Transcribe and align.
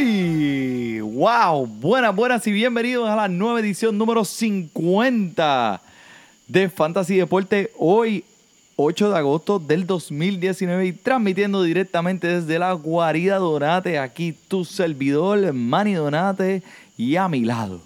Wow, 0.00 1.66
buenas, 1.66 2.14
buenas 2.14 2.46
y 2.46 2.52
bienvenidos 2.52 3.08
a 3.08 3.16
la 3.16 3.26
nueva 3.26 3.58
edición 3.58 3.98
número 3.98 4.24
50 4.24 5.82
de 6.46 6.68
Fantasy 6.68 7.16
Deporte. 7.16 7.72
Hoy, 7.76 8.22
8 8.76 9.10
de 9.10 9.18
agosto 9.18 9.58
del 9.58 9.88
2019 9.88 10.86
y 10.86 10.92
transmitiendo 10.92 11.64
directamente 11.64 12.28
desde 12.28 12.60
la 12.60 12.74
guarida 12.74 13.38
Donate. 13.38 13.98
Aquí 13.98 14.32
tu 14.46 14.64
servidor, 14.64 15.52
Manny 15.52 15.94
Donate, 15.94 16.62
y 16.96 17.16
a 17.16 17.26
mi 17.26 17.40
lado, 17.40 17.80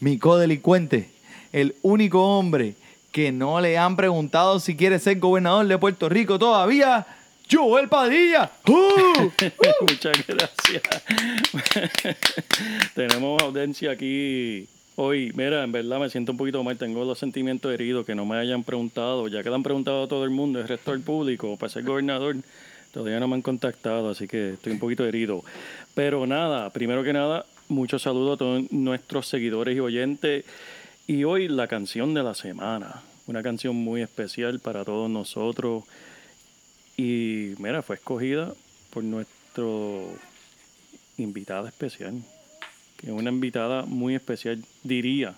mi 0.00 0.18
codelincuente, 0.18 1.08
el 1.50 1.76
único 1.80 2.36
hombre 2.36 2.74
que 3.10 3.32
no 3.32 3.58
le 3.62 3.78
han 3.78 3.96
preguntado 3.96 4.60
si 4.60 4.76
quiere 4.76 4.98
ser 4.98 5.18
gobernador 5.18 5.66
de 5.66 5.78
Puerto 5.78 6.10
Rico 6.10 6.38
todavía. 6.38 7.06
Joel 7.50 7.88
Padilla. 7.88 8.50
¡Uh! 8.68 9.30
Muchas 9.82 10.26
gracias. 10.26 10.82
Tenemos 12.94 13.42
audiencia 13.42 13.92
aquí 13.92 14.66
hoy. 14.96 15.32
Mira, 15.34 15.64
en 15.64 15.72
verdad 15.72 16.00
me 16.00 16.10
siento 16.10 16.32
un 16.32 16.38
poquito 16.38 16.62
mal. 16.62 16.76
Tengo 16.76 17.04
los 17.04 17.18
sentimientos 17.18 17.72
heridos 17.72 18.06
que 18.06 18.14
no 18.14 18.24
me 18.24 18.36
hayan 18.36 18.64
preguntado. 18.64 19.28
Ya 19.28 19.42
que 19.42 19.50
le 19.50 19.54
han 19.54 19.62
preguntado 19.62 20.04
a 20.04 20.08
todo 20.08 20.24
el 20.24 20.30
mundo, 20.30 20.60
el 20.60 20.68
resto 20.68 20.92
del 20.92 21.02
público, 21.02 21.56
para 21.56 21.70
ser 21.70 21.84
gobernador, 21.84 22.36
todavía 22.92 23.20
no 23.20 23.28
me 23.28 23.34
han 23.34 23.42
contactado, 23.42 24.10
así 24.10 24.28
que 24.28 24.54
estoy 24.54 24.72
un 24.72 24.78
poquito 24.78 25.04
herido. 25.04 25.44
Pero 25.94 26.26
nada, 26.26 26.70
primero 26.70 27.02
que 27.02 27.12
nada, 27.12 27.46
muchos 27.68 28.02
saludos 28.02 28.34
a 28.34 28.38
todos 28.38 28.72
nuestros 28.72 29.28
seguidores 29.28 29.76
y 29.76 29.80
oyentes. 29.80 30.44
Y 31.06 31.24
hoy 31.24 31.48
la 31.48 31.68
canción 31.68 32.14
de 32.14 32.22
la 32.22 32.34
semana. 32.34 33.02
Una 33.26 33.42
canción 33.42 33.76
muy 33.76 34.02
especial 34.02 34.60
para 34.60 34.84
todos 34.84 35.10
nosotros. 35.10 35.84
Y 36.96 37.54
mira, 37.58 37.82
fue 37.82 37.96
escogida 37.96 38.54
por 38.90 39.02
nuestro 39.02 40.08
invitada 41.18 41.68
especial, 41.68 42.22
que 42.96 43.06
es 43.06 43.12
una 43.12 43.30
invitada 43.30 43.84
muy 43.84 44.14
especial, 44.14 44.64
diría, 44.82 45.34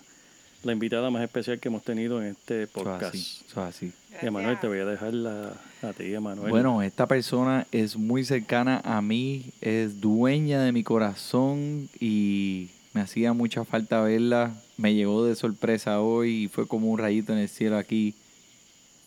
la 0.63 0.73
invitada 0.73 1.09
más 1.09 1.23
especial 1.23 1.59
que 1.59 1.69
hemos 1.69 1.83
tenido 1.83 2.21
en 2.21 2.29
este 2.29 2.67
podcast. 2.67 3.15
así, 3.15 3.43
eso 3.47 3.61
es 3.61 3.75
así. 3.75 3.93
Emanuel, 4.21 4.59
te 4.59 4.67
voy 4.67 4.79
a 4.79 4.85
dejar 4.85 5.13
la, 5.13 5.53
a 5.81 5.93
ti, 5.93 6.13
Emanuel. 6.13 6.49
Bueno, 6.49 6.81
esta 6.81 7.07
persona 7.07 7.67
es 7.71 7.95
muy 7.95 8.25
cercana 8.25 8.81
a 8.83 9.01
mí, 9.01 9.51
es 9.61 10.01
dueña 10.01 10.61
de 10.61 10.71
mi 10.71 10.83
corazón 10.83 11.89
y 11.99 12.69
me 12.93 13.01
hacía 13.01 13.33
mucha 13.33 13.65
falta 13.65 14.01
verla. 14.01 14.53
Me 14.77 14.93
llegó 14.93 15.25
de 15.25 15.35
sorpresa 15.35 16.01
hoy 16.01 16.43
y 16.43 16.47
fue 16.47 16.67
como 16.67 16.89
un 16.89 16.99
rayito 16.99 17.33
en 17.33 17.39
el 17.39 17.49
cielo 17.49 17.77
aquí. 17.77 18.15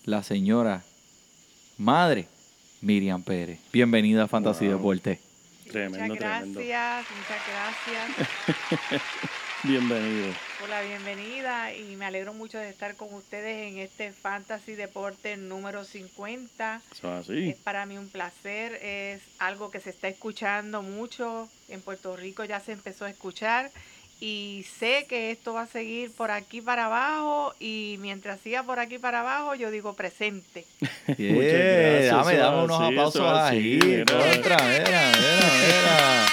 La 0.05 0.22
señora, 0.22 0.82
madre, 1.77 2.28
Miriam 2.81 3.23
Pérez. 3.23 3.59
Bienvenida 3.73 4.25
a 4.25 4.29
Fantasy 4.29 4.67
Wow. 4.67 4.77
Deporte. 4.77 5.19
tremendo, 5.71 6.15
muchas 6.15 6.39
tremendo. 6.43 6.61
gracias, 6.61 7.07
muchas 7.17 8.09
gracias 8.17 9.03
Bienvenido. 9.63 10.33
por 10.59 10.69
la 10.71 10.81
bienvenida 10.83 11.75
y 11.75 11.95
me 11.97 12.07
alegro 12.07 12.33
mucho 12.33 12.59
de 12.59 12.71
estar 12.71 12.97
con 12.97 13.13
ustedes 13.15 13.71
en 13.71 13.79
este 13.79 14.11
Fantasy 14.13 14.75
Deporte 14.75 15.37
número 15.37 15.85
50. 15.85 16.81
Eso 16.91 17.19
es 17.19 17.29
así. 17.29 17.51
Es 17.51 17.57
para 17.57 17.85
mí 17.87 17.99
un 17.99 18.09
placer, 18.09 18.73
es 18.83 19.21
algo 19.39 19.71
que 19.71 19.81
se 19.81 19.91
está 19.91 20.09
escuchando 20.09 20.83
mucho, 20.83 21.49
en 21.69 21.83
Puerto 21.83 22.17
Rico 22.17 22.43
ya 22.45 22.59
se 22.61 22.73
empezó 22.73 23.05
a 23.05 23.11
escuchar 23.11 23.71
y 24.20 24.66
sé 24.78 25.06
que 25.08 25.31
esto 25.31 25.54
va 25.54 25.62
a 25.62 25.66
seguir 25.66 26.12
por 26.12 26.31
aquí 26.31 26.60
para 26.60 26.86
abajo 26.86 27.54
y 27.58 27.97
mientras 28.00 28.38
siga 28.41 28.62
por 28.62 28.78
aquí 28.78 28.98
para 28.98 29.20
abajo 29.20 29.54
yo 29.54 29.70
digo 29.70 29.94
presente. 29.94 30.64
Yeah, 31.19 31.34
gracias, 31.34 32.10
dame, 32.16 32.36
dame 32.36 32.64
unos 32.64 32.81
así, 32.81 32.92
aplausos 32.92 33.38
ahí. 33.38 33.78
Contra, 34.04 34.56
mira, 34.58 34.78
mira, 34.78 35.12
mira. 35.12 36.26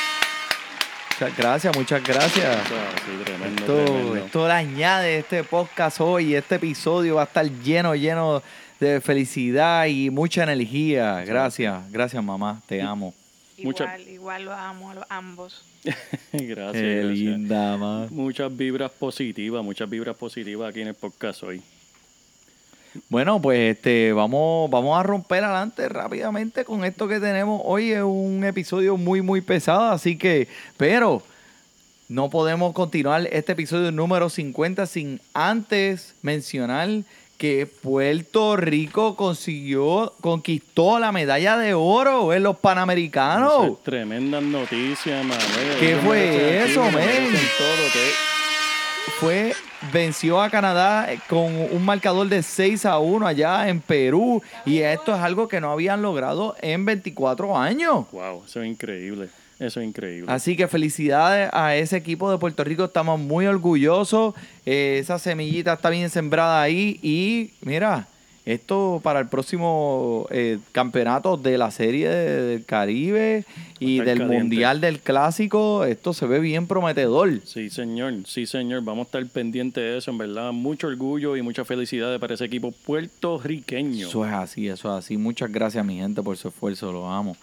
Muchas 1.19 1.37
gracias, 1.37 1.75
muchas 1.75 2.03
gracias. 2.03 2.57
Así, 2.57 3.23
tremendo, 3.25 3.61
Esto, 3.61 3.85
tremendo. 3.85 4.15
esto 4.17 4.47
le 4.47 4.53
añade 4.53 5.17
este 5.19 5.43
podcast 5.43 5.99
hoy. 5.99 6.35
Este 6.35 6.55
episodio 6.55 7.15
va 7.15 7.21
a 7.21 7.25
estar 7.25 7.49
lleno, 7.63 7.95
lleno 7.95 8.43
de 8.79 9.01
felicidad 9.01 9.87
y 9.87 10.11
mucha 10.11 10.43
energía. 10.43 11.23
Gracias, 11.25 11.91
gracias 11.91 12.23
mamá, 12.23 12.61
te 12.67 12.81
amo. 12.83 13.15
Mucha- 13.63 13.85
Igual, 13.85 14.07
igual 14.09 14.45
lo 14.45 14.53
amo 14.53 14.91
a 14.91 14.93
los- 14.93 15.05
ambos. 15.09 15.65
gracias, 16.31 16.31
Qué 16.31 16.45
gracias. 16.45 17.05
linda. 17.05 18.07
Muchas 18.09 18.55
vibras 18.55 18.91
positivas, 18.91 19.63
muchas 19.63 19.89
vibras 19.89 20.15
positivas 20.15 20.69
aquí 20.69 20.81
en 20.81 20.89
el 20.89 20.95
podcast 20.95 21.43
hoy. 21.43 21.61
Bueno, 23.09 23.41
pues 23.41 23.75
este, 23.75 24.11
vamos, 24.13 24.69
vamos 24.69 24.99
a 24.99 25.03
romper 25.03 25.43
adelante 25.43 25.87
rápidamente 25.87 26.65
con 26.65 26.83
esto 26.83 27.07
que 27.07 27.19
tenemos. 27.19 27.61
Hoy 27.63 27.91
es 27.91 28.01
un 28.03 28.43
episodio 28.43 28.97
muy, 28.97 29.21
muy 29.21 29.41
pesado, 29.41 29.89
así 29.89 30.17
que, 30.17 30.47
pero 30.77 31.21
no 32.09 32.29
podemos 32.29 32.73
continuar 32.73 33.27
este 33.31 33.51
episodio 33.51 33.91
número 33.91 34.29
50 34.29 34.85
sin 34.87 35.21
antes 35.33 36.15
mencionar 36.21 36.89
que 37.37 37.67
Puerto 37.67 38.57
Rico 38.57 39.15
consiguió, 39.15 40.13
conquistó 40.21 40.99
la 40.99 41.11
medalla 41.11 41.57
de 41.57 41.73
oro 41.73 42.33
en 42.33 42.43
los 42.43 42.55
Eso 42.55 42.61
Panamericanos. 42.61 43.67
es 43.67 43.83
Tremendas 43.83 44.43
noticias, 44.43 45.23
Manuel. 45.23 45.77
¿Qué 45.79 45.95
fue 45.97 46.63
eso, 46.63 46.83
¿qué? 46.91 48.37
fue 49.19 49.53
venció 49.91 50.41
a 50.41 50.49
Canadá 50.49 51.11
eh, 51.11 51.19
con 51.27 51.45
un 51.45 51.85
marcador 51.85 52.27
de 52.27 52.43
6 52.43 52.85
a 52.85 52.99
1 52.99 53.25
allá 53.25 53.69
en 53.69 53.79
Perú 53.79 54.41
y 54.65 54.79
esto 54.79 55.15
es 55.15 55.21
algo 55.21 55.47
que 55.47 55.61
no 55.61 55.71
habían 55.71 56.01
logrado 56.01 56.55
en 56.61 56.85
24 56.85 57.57
años. 57.57 58.05
Wow, 58.11 58.43
eso 58.45 58.61
es 58.61 58.67
increíble. 58.67 59.29
Eso 59.59 59.81
es 59.81 59.87
increíble. 59.87 60.31
Así 60.31 60.55
que 60.55 60.67
felicidades 60.67 61.49
a 61.51 61.75
ese 61.75 61.97
equipo 61.97 62.29
de 62.29 62.37
Puerto 62.37 62.63
Rico, 62.63 62.85
estamos 62.85 63.19
muy 63.19 63.45
orgullosos, 63.47 64.35
Eh, 64.65 64.99
esa 64.99 65.17
semillita 65.17 65.73
está 65.73 65.89
bien 65.89 66.09
sembrada 66.09 66.61
ahí 66.61 66.99
y 67.01 67.51
mira, 67.61 68.05
esto 68.45 68.99
para 69.01 69.19
el 69.19 69.27
próximo 69.27 70.27
eh, 70.29 70.59
campeonato 70.73 71.37
de 71.37 71.57
la 71.57 71.71
Serie 71.71 72.09
del 72.09 72.65
Caribe 72.65 73.45
y 73.79 73.99
del 73.99 74.19
caliente. 74.19 74.37
Mundial 74.37 74.81
del 74.81 74.99
Clásico, 74.99 75.85
esto 75.85 76.13
se 76.13 76.25
ve 76.27 76.39
bien 76.39 76.67
prometedor. 76.67 77.41
Sí, 77.45 77.69
señor, 77.69 78.13
sí, 78.25 78.45
señor. 78.45 78.83
Vamos 78.83 79.05
a 79.05 79.07
estar 79.07 79.25
pendientes 79.27 79.81
de 79.81 79.97
eso, 79.97 80.11
en 80.11 80.17
verdad. 80.17 80.51
Mucho 80.51 80.87
orgullo 80.87 81.35
y 81.35 81.41
mucha 81.41 81.65
felicidad 81.65 82.19
para 82.19 82.33
ese 82.33 82.45
equipo 82.45 82.71
puertorriqueño. 82.71 84.07
Eso 84.07 84.25
es 84.25 84.33
así, 84.33 84.67
eso 84.67 84.89
es 84.97 85.05
así. 85.05 85.17
Muchas 85.17 85.51
gracias, 85.51 85.83
mi 85.85 85.97
gente, 85.97 86.21
por 86.21 86.37
su 86.37 86.49
esfuerzo, 86.49 86.91
lo 86.91 87.09
amo. 87.09 87.35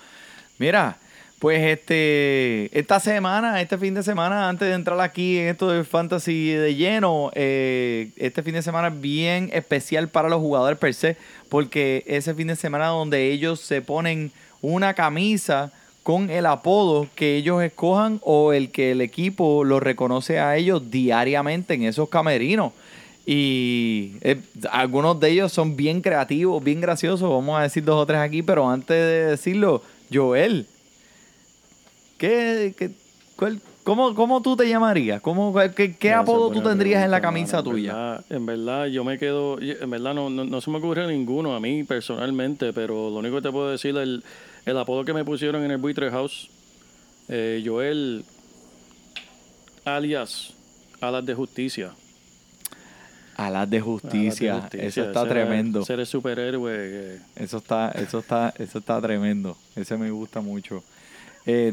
Mira, 0.59 0.97
pues 1.44 1.61
este, 1.61 2.70
esta 2.73 2.99
semana, 3.00 3.61
este 3.61 3.76
fin 3.76 3.93
de 3.93 4.02
semana, 4.02 4.49
antes 4.49 4.67
de 4.67 4.73
entrar 4.73 4.99
aquí 5.02 5.37
en 5.37 5.49
esto 5.49 5.69
de 5.69 5.85
fantasy 5.85 6.52
de 6.52 6.75
lleno, 6.75 7.31
eh, 7.35 8.12
este 8.17 8.43
fin 8.43 8.55
de 8.55 8.62
semana 8.62 8.88
es 8.88 8.99
bien 8.99 9.50
especial 9.52 10.08
para 10.08 10.31
los 10.31 10.41
jugadores 10.41 10.79
per 10.79 10.94
se, 10.94 11.19
porque 11.50 12.02
ese 12.06 12.32
fin 12.32 12.46
de 12.46 12.56
semana 12.56 12.87
donde 12.87 13.31
ellos 13.31 13.61
se 13.61 13.82
ponen 13.82 14.32
una 14.62 14.94
camisa 14.94 15.70
con 16.02 16.31
el 16.31 16.46
apodo 16.46 17.08
que 17.14 17.37
ellos 17.37 17.62
escojan 17.62 18.20
o 18.23 18.55
el 18.55 18.70
que 18.70 18.93
el 18.93 19.02
equipo 19.02 19.64
lo 19.64 19.81
reconoce 19.81 20.40
a 20.40 20.56
ellos 20.56 20.90
diariamente 20.90 21.75
en 21.75 21.82
esos 21.82 22.08
camerinos. 22.08 22.73
Y 23.26 24.12
eh, 24.23 24.40
algunos 24.70 25.20
de 25.20 25.29
ellos 25.29 25.52
son 25.52 25.76
bien 25.76 26.00
creativos, 26.00 26.64
bien 26.64 26.81
graciosos. 26.81 27.29
Vamos 27.29 27.58
a 27.58 27.64
decir 27.64 27.85
dos 27.85 28.02
o 28.02 28.06
tres 28.06 28.20
aquí, 28.20 28.43
pero 28.43 28.67
antes 28.67 28.97
de 28.97 29.26
decirlo, 29.26 29.82
Joel, 30.11 30.69
¿qué, 32.19 32.75
qué, 32.76 32.90
cuál- 33.37 33.61
cómo, 33.82 34.14
¿cómo 34.14 34.40
tú 34.43 34.56
te 34.56 34.69
llamarías? 34.69 35.20
¿Cómo, 35.20 35.55
¿Qué, 35.76 35.96
qué 35.96 36.12
apodo 36.12 36.50
tú 36.50 36.62
tendrías 36.62 37.05
en 37.05 37.11
la 37.11 37.20
camisa 37.20 37.58
mano. 37.58 37.70
Tuya? 37.70 37.93
verdad- 37.94 38.25
En 38.31 38.46
verdad, 38.46 38.87
yo 38.87 39.05
me 39.05 39.19
quedo. 39.19 39.58
En 39.61 39.90
verdad, 39.90 40.14
no, 40.14 40.31
no, 40.31 40.44
no 40.44 40.61
se 40.61 40.70
me 40.70 40.78
ocurre 40.78 41.06
ninguno 41.06 41.55
a 41.55 41.61
mí 41.61 41.84
personalmente, 41.84 42.72
pero 42.72 43.11
lo 43.11 43.16
único 43.16 43.37
que 43.37 43.43
te 43.43 43.52
puedo 43.52 43.70
decir, 43.70 43.96
el, 43.96 44.22
el 44.66 44.78
apodo 44.78 45.05
que 45.05 45.12
me 45.12 45.25
pusieron 45.25 45.62
en 45.64 45.70
el 45.70 45.78
Buitre 45.78 46.11
House, 46.11 46.49
eh, 47.28 47.62
Joel, 47.64 48.25
alias 49.84 50.55
Alas 51.00 51.25
de 51.26 51.34
Justicia. 51.34 51.93
Alas 53.37 53.69
de 53.69 53.81
justicia. 53.81 54.52
Alas 54.55 54.70
de 54.70 54.78
Eso 54.78 54.84
justicia, 54.87 55.05
está 55.06 55.20
ese- 55.22 55.28
tremendo. 55.28 55.84
Ser 55.84 55.99
el 56.00 56.06
superhéroe. 56.06 56.72
que- 57.34 57.43
Eso 57.44 57.56
está, 57.58 57.90
eso 57.90 58.20
está, 58.20 58.55
eso 58.58 58.78
está 58.78 59.00
tremendo. 59.02 59.56
Ese 59.75 59.96
me 59.96 60.11
gusta 60.12 60.40
mucho. 60.40 60.84
Eh, 61.44 61.72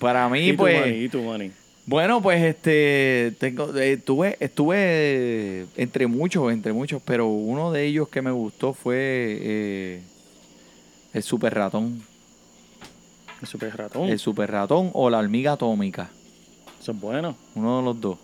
para 0.00 0.28
mí, 0.28 0.48
y 0.48 0.50
tu 0.52 0.56
pues. 0.56 0.80
mani, 0.80 0.96
y 1.04 1.08
tu 1.08 1.22
mani. 1.22 1.52
Bueno, 1.86 2.20
pues 2.20 2.42
este 2.42 3.32
tengo 3.38 3.74
eh, 3.76 3.96
tuve 3.96 4.36
estuve 4.40 5.66
entre 5.76 6.06
muchos, 6.06 6.52
entre 6.52 6.72
muchos, 6.72 7.00
pero 7.04 7.26
uno 7.28 7.70
de 7.72 7.86
ellos 7.86 8.08
que 8.08 8.20
me 8.22 8.30
gustó 8.30 8.72
fue 8.74 8.96
eh, 8.98 10.02
el 11.12 11.22
super 11.22 11.54
ratón, 11.54 12.02
El 13.40 13.48
super 13.48 13.76
ratón. 13.76 14.08
el 14.08 14.18
super 14.18 14.50
ratón 14.50 14.90
o 14.92 15.08
la 15.10 15.18
hormiga 15.18 15.52
atómica, 15.52 16.10
Eso 16.80 16.92
es 16.92 17.00
bueno. 17.00 17.34
uno 17.54 17.78
de 17.78 17.84
los 17.84 18.00
dos. 18.00 18.18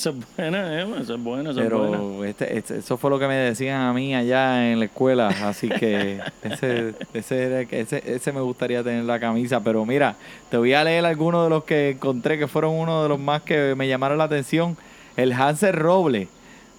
Eso 0.00 0.10
es 0.10 0.16
buena, 0.34 0.80
Emma. 0.80 0.96
Eso 0.98 1.14
es 1.16 1.22
bueno, 1.22 1.50
eso 1.50 1.60
es 1.60 1.68
buena. 1.70 1.98
Pero 1.98 2.24
este, 2.24 2.56
este- 2.56 2.78
eso 2.78 2.96
fue 2.96 3.10
lo 3.10 3.18
que 3.18 3.28
me 3.28 3.34
decían 3.34 3.82
a 3.82 3.92
mí 3.92 4.14
allá 4.14 4.72
en 4.72 4.78
la 4.78 4.86
escuela, 4.86 5.28
así 5.28 5.68
que 5.68 6.20
ese, 6.42 6.94
ese, 7.12 7.42
era- 7.44 7.60
ese, 7.60 8.02
ese 8.06 8.32
me 8.32 8.40
gustaría 8.40 8.82
tener 8.82 9.04
la 9.04 9.20
camisa. 9.20 9.60
Pero 9.62 9.84
mira, 9.84 10.16
te 10.48 10.56
voy 10.56 10.72
a 10.72 10.84
leer 10.84 11.04
algunos 11.04 11.44
de 11.44 11.50
los 11.50 11.64
que 11.64 11.90
encontré 11.90 12.38
que 12.38 12.48
fueron 12.48 12.76
uno 12.76 13.02
de 13.02 13.10
los 13.10 13.18
más 13.20 13.42
que 13.42 13.74
me 13.76 13.88
llamaron 13.88 14.16
la 14.16 14.24
atención. 14.24 14.78
El 15.18 15.34
Hansel 15.34 15.74
Roble 15.74 16.28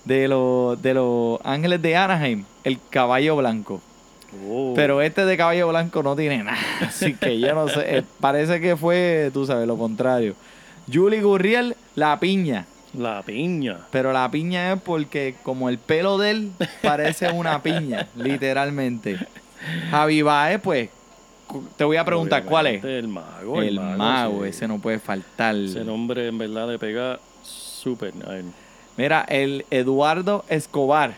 de 0.05 0.27
los, 0.27 0.81
de 0.81 0.95
los 0.95 1.39
Ángeles 1.43 1.79
de 1.79 1.95
Anaheim, 1.95 2.43
el 2.63 2.79
caballo 2.89 3.35
blanco. 3.35 3.81
Oh. 4.49 4.73
Pero 4.75 4.99
este 5.03 5.25
de 5.25 5.37
caballo 5.37 5.67
blanco 5.69 6.01
no 6.01 6.15
tiene 6.15 6.43
nada, 6.43 6.57
así 6.87 7.13
que 7.13 7.39
yo 7.39 7.53
no 7.53 7.67
sé, 7.67 7.97
eh, 7.97 8.03
parece 8.19 8.59
que 8.59 8.75
fue, 8.75 9.29
tú 9.31 9.45
sabes, 9.45 9.67
lo 9.67 9.77
contrario. 9.77 10.33
Julie 10.91 11.21
Gurriel, 11.21 11.75
la 11.93 12.19
piña. 12.19 12.65
La 12.97 13.21
piña. 13.23 13.77
Pero 13.91 14.11
la 14.11 14.29
piña 14.29 14.73
es 14.73 14.81
porque 14.81 15.35
como 15.43 15.69
el 15.69 15.77
pelo 15.77 16.17
de 16.17 16.31
él 16.31 16.51
parece 16.81 17.31
una 17.31 17.61
piña, 17.63 18.07
literalmente. 18.15 19.17
Javi 19.91 20.21
Baez, 20.21 20.59
pues, 20.61 20.89
te 21.77 21.83
voy 21.83 21.97
a 21.97 22.03
preguntar, 22.05 22.43
¿cuál 22.43 22.67
es? 22.67 22.83
El 22.83 23.07
mago. 23.07 23.61
El 23.61 23.79
mago, 23.79 24.43
sí. 24.43 24.49
ese 24.49 24.67
no 24.67 24.79
puede 24.79 24.99
faltar. 24.99 25.55
Ese 25.55 25.83
nombre 25.83 26.27
en 26.27 26.37
verdad 26.37 26.67
le 26.69 26.79
pega 26.79 27.19
súper. 27.43 28.13
Mira, 28.97 29.25
el 29.29 29.65
Eduardo 29.71 30.43
Escobar, 30.49 31.13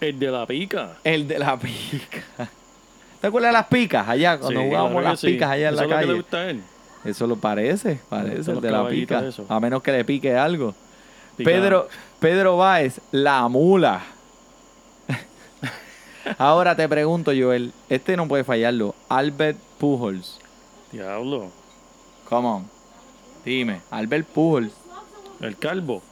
El 0.00 0.18
de 0.18 0.30
la 0.30 0.46
pica. 0.46 0.96
el 1.04 1.28
de 1.28 1.38
la 1.38 1.56
pica. 1.58 2.48
¿Te 3.20 3.26
acuerdas 3.26 3.48
de 3.50 3.52
las 3.58 3.66
picas 3.66 4.08
allá? 4.08 4.38
Cuando 4.38 4.60
Sí, 4.60 4.66
jugábamos 4.66 4.92
claro 4.92 5.08
las 5.08 5.20
sí. 5.20 5.26
picas 5.28 5.50
allá 5.50 5.68
en 5.68 5.74
¿Eso 5.74 5.76
la 5.76 5.82
es 5.84 5.88
lo 5.88 5.88
que 5.88 5.94
calle. 6.00 6.12
le 6.12 6.18
gusta 6.20 6.36
a 6.38 6.50
él? 6.50 6.62
Eso 7.04 7.26
lo 7.26 7.36
parece, 7.36 8.00
parece, 8.08 8.50
el 8.52 8.60
de 8.60 8.70
la 8.70 8.88
pica. 8.88 9.24
A 9.48 9.60
menos 9.60 9.82
que 9.82 9.92
le 9.92 10.04
pique 10.04 10.36
algo. 10.36 10.74
Pica- 11.36 11.50
Pedro, 11.50 11.88
Pedro 12.18 12.56
Báez, 12.56 13.00
la 13.12 13.46
mula. 13.48 14.02
Ahora 16.38 16.74
te 16.76 16.88
pregunto, 16.88 17.30
Joel, 17.38 17.72
este 17.88 18.16
no 18.16 18.26
puede 18.28 18.44
fallarlo. 18.44 18.94
Albert 19.08 19.58
Pujols. 19.78 20.38
Diablo. 20.92 21.50
Come 22.28 22.48
on. 22.48 22.70
Dime, 23.44 23.80
Albert 23.90 24.26
Pujols, 24.26 24.72
El 25.40 25.56
calvo. 25.56 26.02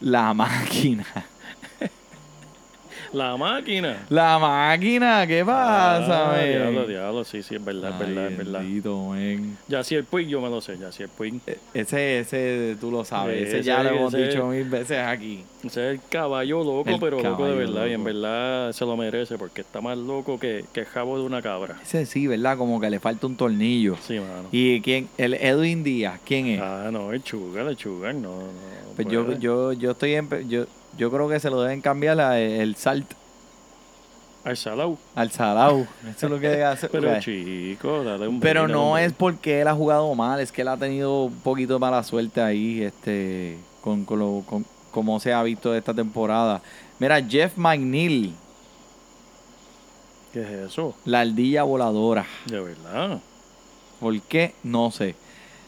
la 0.00 0.34
máquina. 0.34 1.06
La 3.14 3.36
máquina. 3.36 4.04
La 4.10 4.38
máquina, 4.40 5.24
¿qué 5.26 5.44
pasa, 5.44 6.32
Ah, 6.32 6.36
men? 6.36 6.50
Diablo, 6.50 6.86
diablo. 6.86 7.24
Sí, 7.24 7.42
sí, 7.44 7.54
es 7.54 7.64
verdad, 7.64 7.90
es 7.92 7.98
verdad, 8.00 8.26
es 8.32 8.36
verdad. 8.38 8.60
men. 8.60 9.56
Ya 9.68 9.84
si 9.84 9.94
el 9.94 10.02
Puig 10.04 10.26
yo 10.26 10.40
me 10.40 10.50
lo 10.50 10.60
sé, 10.60 10.76
ya 10.78 10.90
si 10.90 11.04
el 11.04 11.08
Puig. 11.08 11.34
E- 11.46 11.58
Ese, 11.74 12.18
ese, 12.18 12.76
tú 12.80 12.90
lo 12.90 13.04
sabes. 13.04 13.40
Ese, 13.46 13.58
Ese, 13.60 13.66
ya 13.68 13.82
lo 13.84 13.90
hemos 13.90 14.12
ese. 14.14 14.26
dicho 14.26 14.46
mil 14.48 14.64
veces 14.64 14.98
aquí. 14.98 15.44
Ese 15.62 15.92
es 15.92 15.94
el 15.94 16.00
caballo 16.10 16.64
loco, 16.64 16.90
El 16.90 16.98
pero 16.98 17.22
loco 17.22 17.46
de 17.46 17.54
verdad. 17.54 17.86
Y 17.86 17.92
en 17.92 18.04
loco. 18.04 18.04
verdad 18.12 18.72
se 18.72 18.84
lo 18.84 18.96
merece 18.96 19.38
porque 19.38 19.60
está 19.60 19.80
más 19.80 19.96
loco 19.96 20.38
que, 20.40 20.64
que 20.72 20.80
el 20.80 20.86
jabo 20.86 21.16
de 21.16 21.24
una 21.24 21.40
cabra. 21.40 21.76
Ese 21.82 22.06
sí, 22.06 22.26
¿verdad? 22.26 22.58
Como 22.58 22.80
que 22.80 22.90
le 22.90 22.98
falta 22.98 23.28
un 23.28 23.36
tornillo. 23.36 23.96
Sí, 24.02 24.18
mano. 24.18 24.48
¿Y 24.50 24.80
quién? 24.80 25.08
El 25.18 25.34
Edwin 25.34 25.84
Díaz, 25.84 26.20
¿quién 26.24 26.46
es? 26.46 26.60
Ah, 26.60 26.88
no, 26.92 27.12
el 27.12 27.22
chugar, 27.22 27.66
el 27.68 27.76
chugar, 27.76 28.14
no. 28.16 28.38
no 28.38 28.48
Pues 28.96 29.06
yo, 29.08 29.24
puede. 29.24 29.38
yo, 29.38 29.72
yo 29.72 29.92
estoy 29.92 30.14
en, 30.14 30.28
yo, 30.48 30.66
yo 30.98 31.10
creo 31.10 31.28
que 31.28 31.40
se 31.40 31.50
lo 31.50 31.60
deben 31.62 31.80
cambiar 31.80 32.20
a 32.20 32.38
el 32.40 32.76
salt 32.76 33.10
Al 34.44 34.56
Salau. 34.56 34.98
al 35.14 35.30
salao. 35.30 35.86
Eso 36.08 36.26
es 36.26 36.30
lo 36.30 36.38
que 36.38 36.48
debe 36.48 36.64
hacer. 36.64 36.90
Pero 36.92 37.12
Ok. 37.12 37.18
chico, 37.20 38.04
dale 38.04 38.28
un 38.28 38.40
Pero 38.40 38.68
no 38.68 38.92
un 38.92 38.98
es 38.98 39.12
porque 39.12 39.60
él 39.62 39.68
ha 39.68 39.74
jugado 39.74 40.14
mal, 40.14 40.40
es 40.40 40.52
que 40.52 40.62
él 40.62 40.68
ha 40.68 40.76
tenido 40.76 41.24
un 41.24 41.34
poquito 41.40 41.74
de 41.74 41.78
mala 41.78 42.02
suerte 42.02 42.40
ahí, 42.42 42.82
este, 42.82 43.56
con, 43.80 44.04
con 44.04 44.18
lo, 44.18 44.42
con- 44.46 44.66
como 44.90 45.18
se 45.18 45.32
ha 45.32 45.42
visto 45.42 45.74
esta 45.74 45.92
temporada. 45.94 46.60
Mira, 46.98 47.20
Jeff 47.22 47.56
McNeil, 47.56 48.34
¿Qué 50.32 50.42
es 50.42 50.70
eso? 50.70 50.94
la 51.04 51.20
ardilla 51.20 51.62
voladora. 51.62 52.26
De 52.46 52.60
verdad. 52.60 53.20
¿Por 54.00 54.20
qué? 54.22 54.54
No 54.62 54.90
sé. 54.90 55.14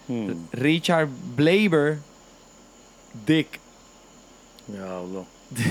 Hmm, 0.08 0.32
Richard 0.52 1.08
Blaber, 1.36 1.98
Dick. 3.26 3.60
Diablo. 4.66 5.26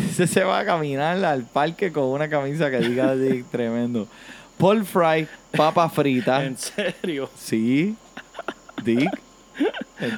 Ese 0.10 0.28
se 0.28 0.44
va 0.44 0.60
a 0.60 0.66
caminar 0.66 1.24
al 1.24 1.44
parque 1.44 1.92
con 1.92 2.06
una 2.06 2.30
camisa 2.30 2.72
que 2.72 2.80
diga 2.80 3.16
Dick, 3.16 3.46
tremendo. 3.52 4.08
Paul 4.58 4.86
Fry, 4.86 5.28
papa 5.52 5.90
frita. 5.90 6.46
¿En 6.46 6.58
serio? 6.58 7.30
Sí, 7.38 7.96
Dick. 8.84 9.10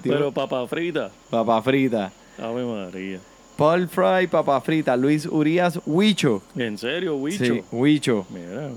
Pero 0.03 0.31
papa 0.31 0.67
frita. 0.67 1.11
papa 1.29 1.61
frita. 1.61 2.11
Ave 2.37 2.63
María. 2.63 3.19
Paul 3.55 3.87
Fry, 3.87 4.27
papa 4.27 4.61
frita. 4.61 4.95
Luis 4.95 5.25
Urias, 5.25 5.79
Huicho. 5.85 6.43
¿En 6.55 6.77
serio, 6.77 7.15
Wicho? 7.15 7.43
Sí, 7.43 7.63
Huicho. 7.71 8.27
Mira. 8.29 8.69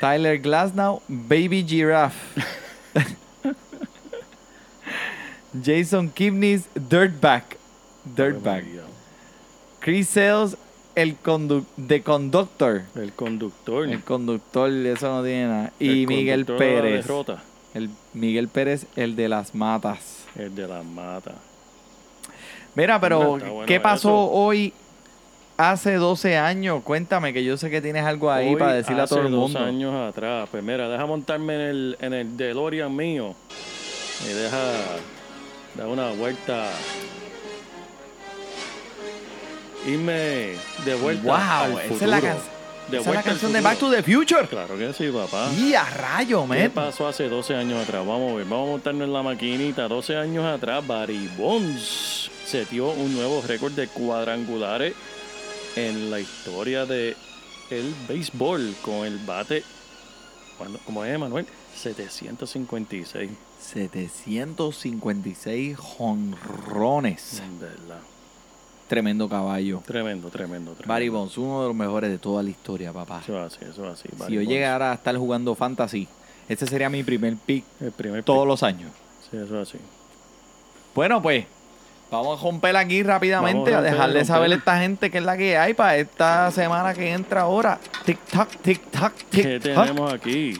Tyler 0.00 0.38
Glasnow, 0.38 1.00
Baby 1.08 1.64
Giraffe. 1.66 2.42
Jason 5.64 6.10
Kipnis, 6.10 6.68
Dirtbag. 6.74 7.44
Dirtbag. 8.04 8.64
María. 8.64 8.85
Chris 9.86 10.08
Sales, 10.08 10.56
el 10.96 11.14
condu 11.14 11.64
The 11.86 12.02
Conductor. 12.02 12.82
El 12.96 13.12
conductor. 13.12 13.88
El 13.88 14.02
conductor, 14.02 14.68
eso 14.68 15.08
no 15.14 15.22
tiene 15.22 15.46
nada. 15.46 15.72
Y 15.78 16.00
El 16.00 16.06
Miguel 16.08 16.44
de 16.44 16.54
Pérez. 16.54 17.06
El 17.72 17.90
Miguel 18.12 18.48
Pérez, 18.48 18.86
el 18.96 19.14
de 19.14 19.28
las 19.28 19.54
matas. 19.54 20.24
El 20.34 20.56
de 20.56 20.66
las 20.66 20.84
matas. 20.84 21.34
Mira, 22.74 23.00
pero 23.00 23.38
bueno 23.38 23.64
¿qué 23.64 23.78
pasó 23.78 24.08
eso. 24.08 24.32
hoy 24.32 24.72
hace 25.56 25.94
12 25.94 26.36
años? 26.36 26.82
Cuéntame, 26.82 27.32
que 27.32 27.44
yo 27.44 27.56
sé 27.56 27.70
que 27.70 27.80
tienes 27.80 28.04
algo 28.04 28.28
ahí 28.28 28.54
Hoy, 28.54 28.56
para 28.56 28.72
decirle 28.72 29.02
a 29.02 29.06
todo 29.06 29.20
hace 29.20 29.28
el 29.28 29.34
mundo. 29.34 29.56
dos 29.56 29.68
años 29.68 29.94
atrás. 29.94 30.48
Pues 30.50 30.64
mira, 30.64 30.88
deja 30.88 31.06
montarme 31.06 31.54
en 31.54 31.60
el, 31.60 31.96
en 32.00 32.12
el 32.12 32.36
DeLorean 32.36 32.96
mío. 32.96 33.36
Y 34.28 34.32
deja 34.32 34.72
dar 35.76 35.86
una 35.86 36.10
vuelta. 36.10 36.72
Irme 39.86 40.56
de 40.84 40.94
vuelta 41.00 41.62
al 41.62 41.70
Wow, 41.72 41.78
esa 41.78 41.94
es 41.94 42.02
la, 42.10 42.20
can- 42.20 42.36
De 42.36 42.36
esa 42.38 42.40
es 42.40 42.92
la 42.92 43.00
vuelta 43.00 43.18
al 43.18 43.24
canción 43.24 43.52
de. 43.52 43.60
Back 43.60 43.78
to 43.78 43.90
the 43.90 44.02
Future. 44.02 44.46
Claro 44.48 44.76
que 44.76 44.92
sí, 44.92 45.08
papá. 45.10 45.50
Y 45.56 45.74
a 45.74 45.84
rayo, 45.84 46.42
¿Qué 46.42 46.46
man. 46.64 46.70
pasó 46.72 47.06
hace 47.08 47.28
12 47.28 47.54
años 47.54 47.80
atrás? 47.82 48.04
Vamos 48.06 48.32
a 48.32 48.36
ver, 48.36 48.44
vamos 48.46 48.68
a 48.68 48.70
montarnos 48.72 49.06
en 49.06 49.12
la 49.12 49.22
maquinita. 49.22 49.86
12 49.88 50.16
años 50.16 50.44
atrás, 50.44 50.84
Barry 50.86 51.28
Bonds 51.38 52.30
setió 52.46 52.88
un 52.90 53.14
nuevo 53.14 53.42
récord 53.46 53.72
de 53.72 53.86
cuadrangulares 53.88 54.94
en 55.76 56.10
la 56.10 56.18
historia 56.20 56.84
de 56.86 57.16
el 57.70 57.94
béisbol 58.08 58.74
con 58.82 59.04
el 59.06 59.18
bate, 59.18 59.62
¿cuándo- 60.56 60.78
¿cómo 60.84 61.04
es, 61.04 61.18
Manuel? 61.18 61.46
756. 61.76 63.30
756 63.60 65.76
jonrones. 65.76 67.40
En 67.44 67.60
verdad. 67.60 68.00
Tremendo 68.88 69.28
caballo. 69.28 69.82
Tremendo, 69.84 70.28
tremendo, 70.28 70.72
tremendo. 70.72 70.88
Barry 70.88 71.08
Bonds, 71.08 71.36
uno 71.38 71.62
de 71.62 71.68
los 71.68 71.76
mejores 71.76 72.08
de 72.10 72.18
toda 72.18 72.42
la 72.42 72.50
historia, 72.50 72.92
papá. 72.92 73.20
Eso 73.22 73.44
es 73.44 73.54
así, 73.54 73.64
eso 73.68 73.84
es 73.86 73.92
así. 73.98 74.08
Si 74.26 74.32
yo 74.32 74.40
Bonds. 74.40 74.48
llegara 74.48 74.92
a 74.92 74.94
estar 74.94 75.16
jugando 75.16 75.54
fantasy, 75.54 76.06
ese 76.48 76.66
sería 76.66 76.88
mi 76.88 77.02
primer 77.02 77.36
pick 77.36 77.64
El 77.80 77.90
primer 77.92 78.22
todos 78.22 78.40
pick. 78.40 78.48
los 78.48 78.62
años. 78.62 78.92
Sí, 79.30 79.36
eso 79.36 79.60
es 79.60 79.68
así. 79.68 79.78
Bueno, 80.94 81.20
pues, 81.20 81.44
vamos 82.10 82.38
a 82.38 82.42
romper 82.44 82.76
aquí 82.76 83.02
rápidamente, 83.02 83.74
a 83.74 83.78
a 83.78 83.82
dejarle 83.82 84.24
saber 84.24 84.52
a 84.52 84.54
esta 84.54 84.78
gente 84.78 85.10
que 85.10 85.18
es 85.18 85.24
la 85.24 85.36
que 85.36 85.58
hay 85.58 85.74
para 85.74 85.96
esta 85.96 86.50
semana 86.52 86.94
que 86.94 87.12
entra 87.12 87.42
ahora. 87.42 87.80
Tic 88.04 88.18
tac, 88.30 88.56
tic 88.62 88.90
tac, 88.90 89.12
¿Qué 89.30 89.58
tenemos 89.60 90.12
aquí? 90.12 90.54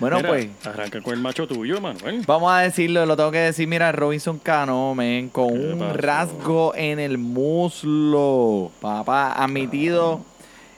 Bueno, 0.00 0.16
Mira, 0.16 0.28
pues 0.28 0.48
Arranca 0.64 1.00
con 1.02 1.12
el 1.14 1.20
macho 1.20 1.46
tuyo, 1.46 1.80
Manuel. 1.80 2.24
vamos 2.26 2.50
a 2.50 2.60
decirlo, 2.60 3.04
lo 3.06 3.16
tengo 3.16 3.30
que 3.30 3.38
decir. 3.38 3.68
Mira, 3.68 3.92
Robinson 3.92 4.38
Cano, 4.38 4.94
men, 4.94 5.28
con 5.28 5.48
¿Qué 5.48 5.72
un 5.74 5.78
pasó? 5.78 5.96
rasgo 5.96 6.74
en 6.74 6.98
el 6.98 7.18
muslo. 7.18 8.70
Papá, 8.80 9.32
admitido 9.32 10.20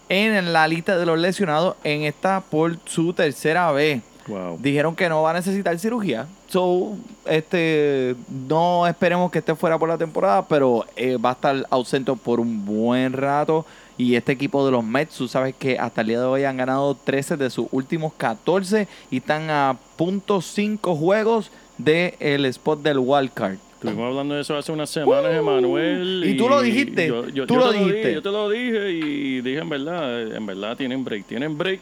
en 0.08 0.52
la 0.52 0.68
lista 0.68 0.98
de 0.98 1.06
los 1.06 1.18
lesionados 1.18 1.76
en 1.84 2.02
esta 2.02 2.40
por 2.40 2.76
su 2.84 3.12
tercera 3.12 3.70
vez. 3.72 4.02
Wow. 4.26 4.58
Dijeron 4.60 4.94
que 4.94 5.08
no 5.08 5.22
va 5.22 5.30
a 5.30 5.34
necesitar 5.34 5.76
cirugía. 5.78 6.26
So, 6.48 6.96
este, 7.24 8.14
no 8.28 8.86
esperemos 8.86 9.30
que 9.32 9.38
esté 9.38 9.54
fuera 9.54 9.78
por 9.78 9.88
la 9.88 9.98
temporada, 9.98 10.46
pero 10.46 10.84
eh, 10.96 11.16
va 11.16 11.30
a 11.30 11.32
estar 11.32 11.66
ausente 11.70 12.12
por 12.14 12.38
un 12.40 12.64
buen 12.64 13.12
rato. 13.14 13.64
Y 13.98 14.14
este 14.16 14.32
equipo 14.32 14.64
de 14.64 14.72
los 14.72 14.82
Mets, 14.84 15.16
tú 15.16 15.28
sabes 15.28 15.54
que 15.58 15.78
hasta 15.78 16.00
el 16.00 16.06
día 16.08 16.20
de 16.20 16.26
hoy 16.26 16.44
han 16.44 16.56
ganado 16.56 16.94
13 16.94 17.36
de 17.36 17.50
sus 17.50 17.66
últimos 17.72 18.12
14 18.14 18.88
y 19.10 19.18
están 19.18 19.50
a 19.50 19.76
punto 19.96 20.38
.5 20.38 20.98
juegos 20.98 21.50
del 21.78 22.44
spot 22.46 22.80
del 22.82 22.98
wild 22.98 23.32
card. 23.32 23.56
Estuvimos 23.74 24.06
hablando 24.10 24.34
de 24.36 24.42
eso 24.42 24.56
hace 24.56 24.70
unas 24.72 24.90
semanas, 24.90 25.34
Emanuel. 25.34 26.22
Uh, 26.24 26.28
¿Y 26.28 26.36
tú 26.36 26.48
lo 26.48 26.62
dijiste? 26.62 27.08
Yo, 27.08 27.28
yo- 27.28 27.46
¿Tú 27.46 27.54
yo 27.54 27.60
lo 27.60 27.70
te 27.72 27.78
dijiste? 27.78 27.98
dije, 27.98 28.14
yo 28.14 28.22
te 28.22 28.30
lo 28.30 28.48
dije 28.48 28.90
y 28.92 29.40
dije 29.40 29.58
en 29.58 29.68
verdad, 29.68 30.36
en 30.36 30.46
verdad 30.46 30.76
tienen 30.76 31.04
break. 31.04 31.26
Tienen 31.26 31.58
break. 31.58 31.80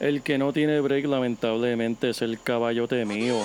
El 0.00 0.22
que 0.22 0.38
no 0.38 0.52
tiene 0.52 0.80
break, 0.80 1.04
lamentablemente, 1.06 2.10
es 2.10 2.22
el 2.22 2.40
caballote 2.40 3.04
mío. 3.04 3.36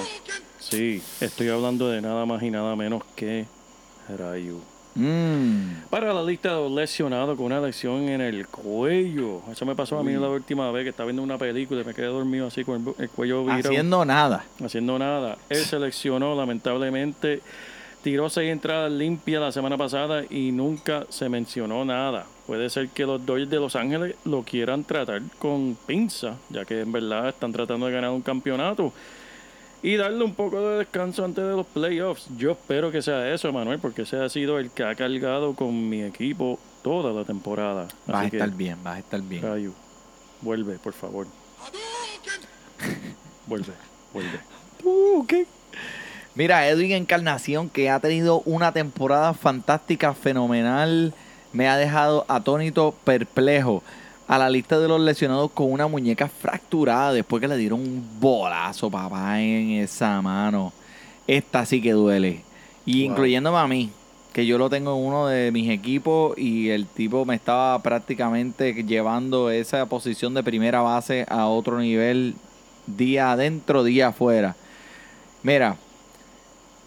Sí, 0.58 1.02
estoy 1.22 1.50
hablando 1.50 1.90
de 1.90 2.02
nada 2.02 2.26
más 2.26 2.42
y 2.42 2.50
nada 2.50 2.76
menos 2.76 3.04
que 3.16 3.46
Rayu. 4.18 4.60
Mm. 4.96 5.90
Para 5.90 6.14
la 6.14 6.24
lista 6.24 6.50
de 6.50 6.56
los 6.56 6.72
lesionados 6.72 7.36
con 7.36 7.48
una 7.48 7.60
lesión 7.60 8.08
en 8.10 8.22
el 8.22 8.48
cuello. 8.48 9.42
Eso 9.52 9.66
me 9.66 9.76
pasó 9.76 10.00
a 10.00 10.04
mí 10.04 10.14
la 10.14 10.30
última 10.30 10.72
vez 10.72 10.84
que 10.84 10.90
estaba 10.90 11.08
viendo 11.08 11.22
una 11.22 11.38
película 11.38 11.82
y 11.82 11.84
me 11.84 11.94
quedé 11.94 12.08
dormido 12.08 12.48
así 12.48 12.64
con 12.64 12.82
el, 12.98 13.04
el 13.04 13.10
cuello 13.10 13.44
virado 13.44 13.60
Haciendo 13.70 14.06
nada. 14.06 14.46
haciendo 14.64 14.98
nada. 14.98 15.38
Él 15.50 15.64
seleccionó, 15.66 16.34
lamentablemente, 16.36 17.42
tiró 18.04 18.30
seis 18.30 18.52
entradas 18.52 18.92
limpias 18.92 19.42
la 19.42 19.52
semana 19.52 19.78
pasada 19.78 20.24
y 20.30 20.52
nunca 20.52 21.06
se 21.10 21.28
mencionó 21.28 21.84
nada. 21.84 22.26
Puede 22.48 22.70
ser 22.70 22.90
que 22.90 23.06
los 23.06 23.26
Dodgers 23.26 23.50
de 23.50 23.60
Los 23.60 23.76
Ángeles 23.76 24.16
lo 24.24 24.44
quieran 24.44 24.84
tratar 24.84 25.22
con 25.40 25.76
pinza, 25.88 26.36
ya 26.50 26.64
que 26.64 26.82
en 26.82 26.92
verdad 26.92 27.30
están 27.30 27.52
tratando 27.52 27.88
de 27.88 27.92
ganar 27.94 28.12
un 28.12 28.22
campeonato. 28.22 28.94
Y 29.86 29.98
darle 29.98 30.24
un 30.24 30.34
poco 30.34 30.68
de 30.68 30.80
descanso 30.80 31.24
antes 31.24 31.44
de 31.44 31.52
los 31.52 31.68
playoffs. 31.68 32.26
Yo 32.38 32.54
espero 32.54 32.92
que 32.92 33.04
sea 33.04 33.32
eso, 33.32 33.54
Manuel, 33.54 33.78
porque 33.78 34.02
ese 34.02 34.18
ha 34.18 34.28
sido 34.30 34.58
el 34.58 34.72
que 34.72 34.84
ha 34.84 34.96
cargado 34.96 35.54
con 35.54 35.88
mi 35.88 36.02
equipo 36.02 36.58
toda 36.82 37.14
la 37.14 37.24
temporada. 37.24 37.88
Vas 38.08 38.26
a 38.26 38.30
que, 38.32 38.38
estar 38.38 38.50
bien, 38.50 38.84
vas 38.84 38.96
a 38.96 39.00
estar 39.00 39.22
bien. 39.22 39.44
Cayu, 39.44 39.76
vuelve, 40.42 40.80
por 40.80 40.94
favor. 40.94 41.28
vuelve, 43.46 43.74
vuelve. 44.12 44.40
Uh, 44.84 45.24
¿qué? 45.28 45.46
Mira, 46.34 46.68
Edwin 46.68 46.94
Encarnación, 46.94 47.70
que 47.70 47.92
ha 47.92 48.00
tenido 48.00 48.42
una 48.46 48.72
temporada 48.72 49.36
fantástica, 49.36 50.16
fenomenal, 50.16 51.14
me 51.54 51.70
ha 51.70 51.78
dejado 51.78 52.26
atónito, 52.28 52.96
perplejo. 53.04 53.84
A 54.28 54.38
la 54.40 54.50
lista 54.50 54.80
de 54.80 54.88
los 54.88 55.00
lesionados 55.00 55.52
con 55.52 55.72
una 55.72 55.88
muñeca 55.88 56.28
fracturada 56.28 57.14
después 57.14 57.40
que 57.42 57.48
le 57.48 57.58
dieron 57.58 57.80
un 57.80 58.04
bolazo, 58.20 58.90
papá, 58.90 59.40
en 59.40 59.72
esa 59.72 60.20
mano. 60.22 60.74
Esta 61.28 61.66
sí 61.66 61.82
que 61.82 61.92
duele. 61.92 62.42
Y 62.86 63.04
Wow. 63.04 63.12
incluyéndome 63.12 63.58
a 63.58 63.68
mí, 63.68 63.92
que 64.34 64.46
yo 64.46 64.58
lo 64.58 64.70
tengo 64.70 64.96
en 64.98 65.06
uno 65.06 65.28
de 65.28 65.52
mis 65.52 65.70
equipos 65.70 66.38
y 66.38 66.70
el 66.70 66.88
tipo 66.88 67.24
me 67.26 67.36
estaba 67.36 67.82
prácticamente 67.82 68.74
llevando 68.84 69.50
esa 69.52 69.86
posición 69.86 70.34
de 70.34 70.44
primera 70.44 70.82
base 70.82 71.26
a 71.30 71.46
otro 71.48 71.80
nivel 71.80 72.36
día 72.88 73.32
adentro, 73.32 73.84
día 73.84 74.08
afuera. 74.08 74.56
Mira, 75.44 75.78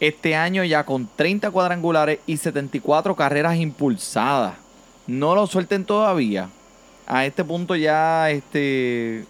este 0.00 0.34
año 0.36 0.64
ya 0.64 0.84
con 0.84 1.08
30 1.16 1.50
cuadrangulares 1.50 2.18
y 2.26 2.36
74 2.36 3.14
carreras 3.16 3.56
impulsadas. 3.56 4.54
No 5.06 5.34
lo 5.34 5.46
suelten 5.46 5.84
todavía. 5.84 6.50
A 7.10 7.24
este 7.24 7.42
punto 7.42 7.74
ya 7.74 8.30
este 8.30 9.24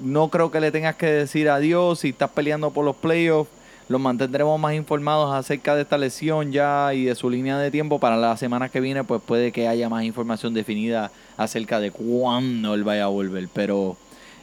no 0.00 0.28
creo 0.28 0.52
que 0.52 0.60
le 0.60 0.70
tengas 0.70 0.94
que 0.94 1.06
decir 1.06 1.48
adiós 1.48 1.98
si 1.98 2.10
estás 2.10 2.30
peleando 2.30 2.70
por 2.70 2.84
los 2.84 2.94
playoffs. 2.94 3.50
Los 3.88 4.00
mantendremos 4.00 4.60
más 4.60 4.74
informados 4.74 5.34
acerca 5.34 5.74
de 5.74 5.82
esta 5.82 5.98
lesión 5.98 6.52
ya 6.52 6.94
y 6.94 7.04
de 7.04 7.16
su 7.16 7.28
línea 7.28 7.58
de 7.58 7.72
tiempo 7.72 7.98
para 7.98 8.16
la 8.16 8.36
semana 8.36 8.68
que 8.68 8.78
viene, 8.80 9.02
pues 9.02 9.20
puede 9.22 9.50
que 9.50 9.66
haya 9.66 9.88
más 9.88 10.04
información 10.04 10.54
definida 10.54 11.10
acerca 11.36 11.80
de 11.80 11.90
cuándo 11.90 12.74
él 12.74 12.84
vaya 12.84 13.04
a 13.04 13.08
volver, 13.08 13.48
pero 13.52 13.96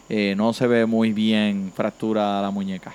eh, 0.09 0.33
no 0.35 0.51
se 0.51 0.67
ve 0.67 0.85
muy 0.85 1.13
bien 1.13 1.71
fractura 1.73 2.41
la 2.41 2.51
muñeca. 2.51 2.93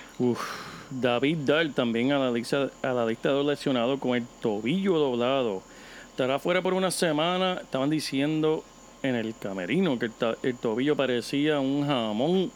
David 0.90 1.38
Dahl 1.46 1.72
también 1.72 2.12
a 2.12 2.18
la 2.18 2.30
lista, 2.30 2.68
a 2.82 2.92
la 2.92 3.06
lista 3.06 3.30
de 3.30 3.36
los 3.36 3.46
lesionados 3.46 3.98
con 4.00 4.16
el 4.16 4.26
tobillo 4.42 4.98
doblado. 4.98 5.62
Estará 6.10 6.38
fuera 6.38 6.60
por 6.60 6.74
una 6.74 6.90
semana. 6.90 7.60
Estaban 7.62 7.90
diciendo 7.90 8.64
en 9.02 9.14
el 9.14 9.34
camerino 9.38 9.98
que 9.98 10.10
el, 10.42 10.56
tobillo 10.56 10.96
parecía 10.96 11.60
un 11.60 11.86
jamón 11.86 12.50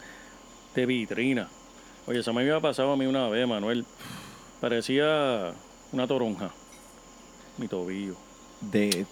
de 0.75 0.85
vitrina. 0.85 1.49
Oye, 2.05 2.19
eso 2.19 2.33
me 2.33 2.41
había 2.41 2.59
pasado 2.59 2.91
a 2.93 2.97
mí 2.97 3.05
una 3.05 3.29
vez, 3.29 3.47
Manuel. 3.47 3.85
Parecía 4.59 5.53
una 5.91 6.07
toronja. 6.07 6.51
Mi 7.57 7.67
tobillo. 7.67 8.15
De 8.59 9.05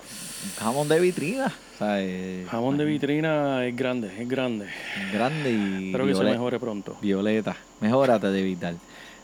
jamón 0.57 0.87
de 0.87 0.99
vitrina, 0.99 1.53
o 1.75 1.77
sea, 1.77 2.01
eh, 2.01 2.45
Jamón 2.49 2.77
de 2.77 2.85
vitrina 2.85 3.65
es 3.65 3.75
grande, 3.75 4.07
es 4.17 4.29
grande. 4.29 4.67
grande 5.11 5.51
y 5.51 5.87
Espero 5.87 6.05
que 6.05 6.15
se 6.15 6.23
mejore 6.23 6.57
pronto. 6.57 6.95
violeta. 7.01 7.57
Mejórate 7.81 8.27
de 8.27 8.41
vital. 8.41 8.77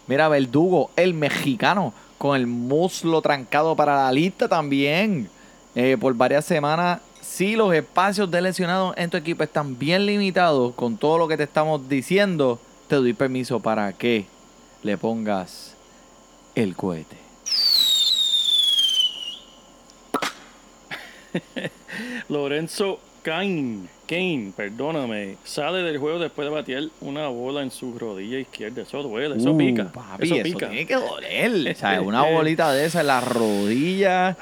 Mira, 0.08 0.28
Verdugo, 0.28 0.92
el 0.98 1.14
mexicano, 1.14 1.94
con 2.18 2.36
el 2.36 2.46
muslo 2.46 3.22
trancado 3.22 3.76
para 3.76 3.96
la 4.04 4.12
lista 4.12 4.50
también. 4.50 5.30
Eh, 5.76 5.96
por 6.00 6.14
varias 6.16 6.44
semanas, 6.44 7.00
si 7.28 7.56
los 7.56 7.74
espacios 7.74 8.32
de 8.32 8.42
lesionados 8.42 8.96
en 8.98 9.10
tu 9.10 9.18
equipo 9.18 9.44
están 9.44 9.78
bien 9.78 10.06
limitados 10.06 10.74
con 10.76 10.98
todo 10.98 11.18
lo 11.18 11.28
que 11.28 11.38
te 11.38 11.44
estamos 11.44 11.88
diciendo, 11.90 12.60
te 12.88 12.96
doy 12.96 13.14
permiso 13.14 13.60
para 13.60 13.94
que 13.94 14.26
le 14.84 14.98
pongas 14.98 15.76
el 16.56 16.76
cohete. 16.76 17.18
Lorenzo 22.30 23.00
Kane, 23.24 23.88
Kane, 24.08 24.54
perdóname, 24.56 25.38
sale 25.44 25.80
del 25.80 25.98
juego 25.98 26.20
después 26.20 26.48
de 26.48 26.54
batear 26.54 26.84
una 27.02 27.28
bola 27.28 27.62
en 27.62 27.72
su 27.72 27.98
rodilla 28.00 28.40
izquierda. 28.40 28.84
Eso 28.84 29.04
duele, 29.04 29.36
eso 29.36 29.52
Uh, 29.52 29.58
pica. 29.58 29.92
papi, 29.92 30.26
eso 30.28 30.36
eso, 30.36 30.44
pica. 30.44 30.70
tiene 30.70 30.86
que 30.88 30.96
doler. 30.96 31.72
O 31.76 31.76
sea, 31.78 32.02
una 32.02 32.24
bolita 32.24 32.72
de 32.72 32.86
esa 32.86 33.02
en 33.02 33.08
la 33.08 33.20
rodilla. 33.22 34.38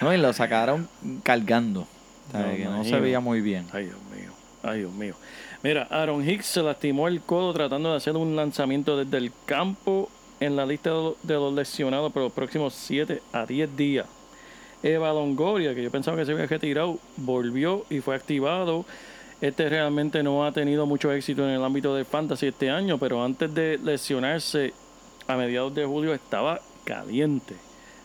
No, 0.00 0.14
y 0.14 0.18
lo 0.18 0.32
sacaron 0.32 0.88
cargando. 1.24 1.86
No, 2.32 2.56
que 2.56 2.64
no 2.64 2.84
se 2.84 3.00
veía 3.00 3.20
muy 3.20 3.40
bien. 3.40 3.66
Ay, 3.72 3.84
Dios 3.86 3.98
mío. 4.14 4.32
Ay, 4.62 4.78
Dios 4.80 4.92
mío. 4.92 5.14
Mira, 5.62 5.86
Aaron 5.90 6.28
Hicks 6.28 6.46
se 6.46 6.62
lastimó 6.62 7.08
el 7.08 7.20
codo 7.22 7.52
tratando 7.52 7.90
de 7.90 7.96
hacer 7.96 8.16
un 8.16 8.36
lanzamiento 8.36 8.96
desde 8.96 9.16
el 9.18 9.32
campo 9.46 10.08
en 10.40 10.54
la 10.56 10.64
lista 10.66 10.90
de 10.90 10.96
lo- 10.96 11.16
de 11.22 11.34
los 11.34 11.52
lesionados 11.54 12.12
por 12.12 12.22
los 12.22 12.32
próximos 12.32 12.74
7 12.74 13.22
a 13.32 13.44
10 13.46 13.74
días. 13.76 14.06
Eva 14.82 15.12
Longoria, 15.12 15.74
que 15.74 15.82
yo 15.82 15.90
pensaba 15.90 16.16
que 16.16 16.24
se 16.24 16.32
había 16.32 16.46
retirado, 16.46 16.98
volvió 17.16 17.84
y 17.90 17.98
fue 18.00 18.14
activado. 18.14 18.84
Este 19.40 19.68
realmente 19.68 20.22
no 20.22 20.44
ha 20.44 20.52
tenido 20.52 20.86
mucho 20.86 21.12
éxito 21.12 21.42
en 21.44 21.50
el 21.50 21.64
ámbito 21.64 21.94
del 21.94 22.04
fantasy 22.04 22.46
este 22.48 22.70
año, 22.70 22.98
pero 22.98 23.24
antes 23.24 23.52
de 23.54 23.78
lesionarse 23.82 24.72
a 25.26 25.36
mediados 25.36 25.74
de 25.74 25.84
julio 25.84 26.14
estaba 26.14 26.60
caliente. 26.84 27.54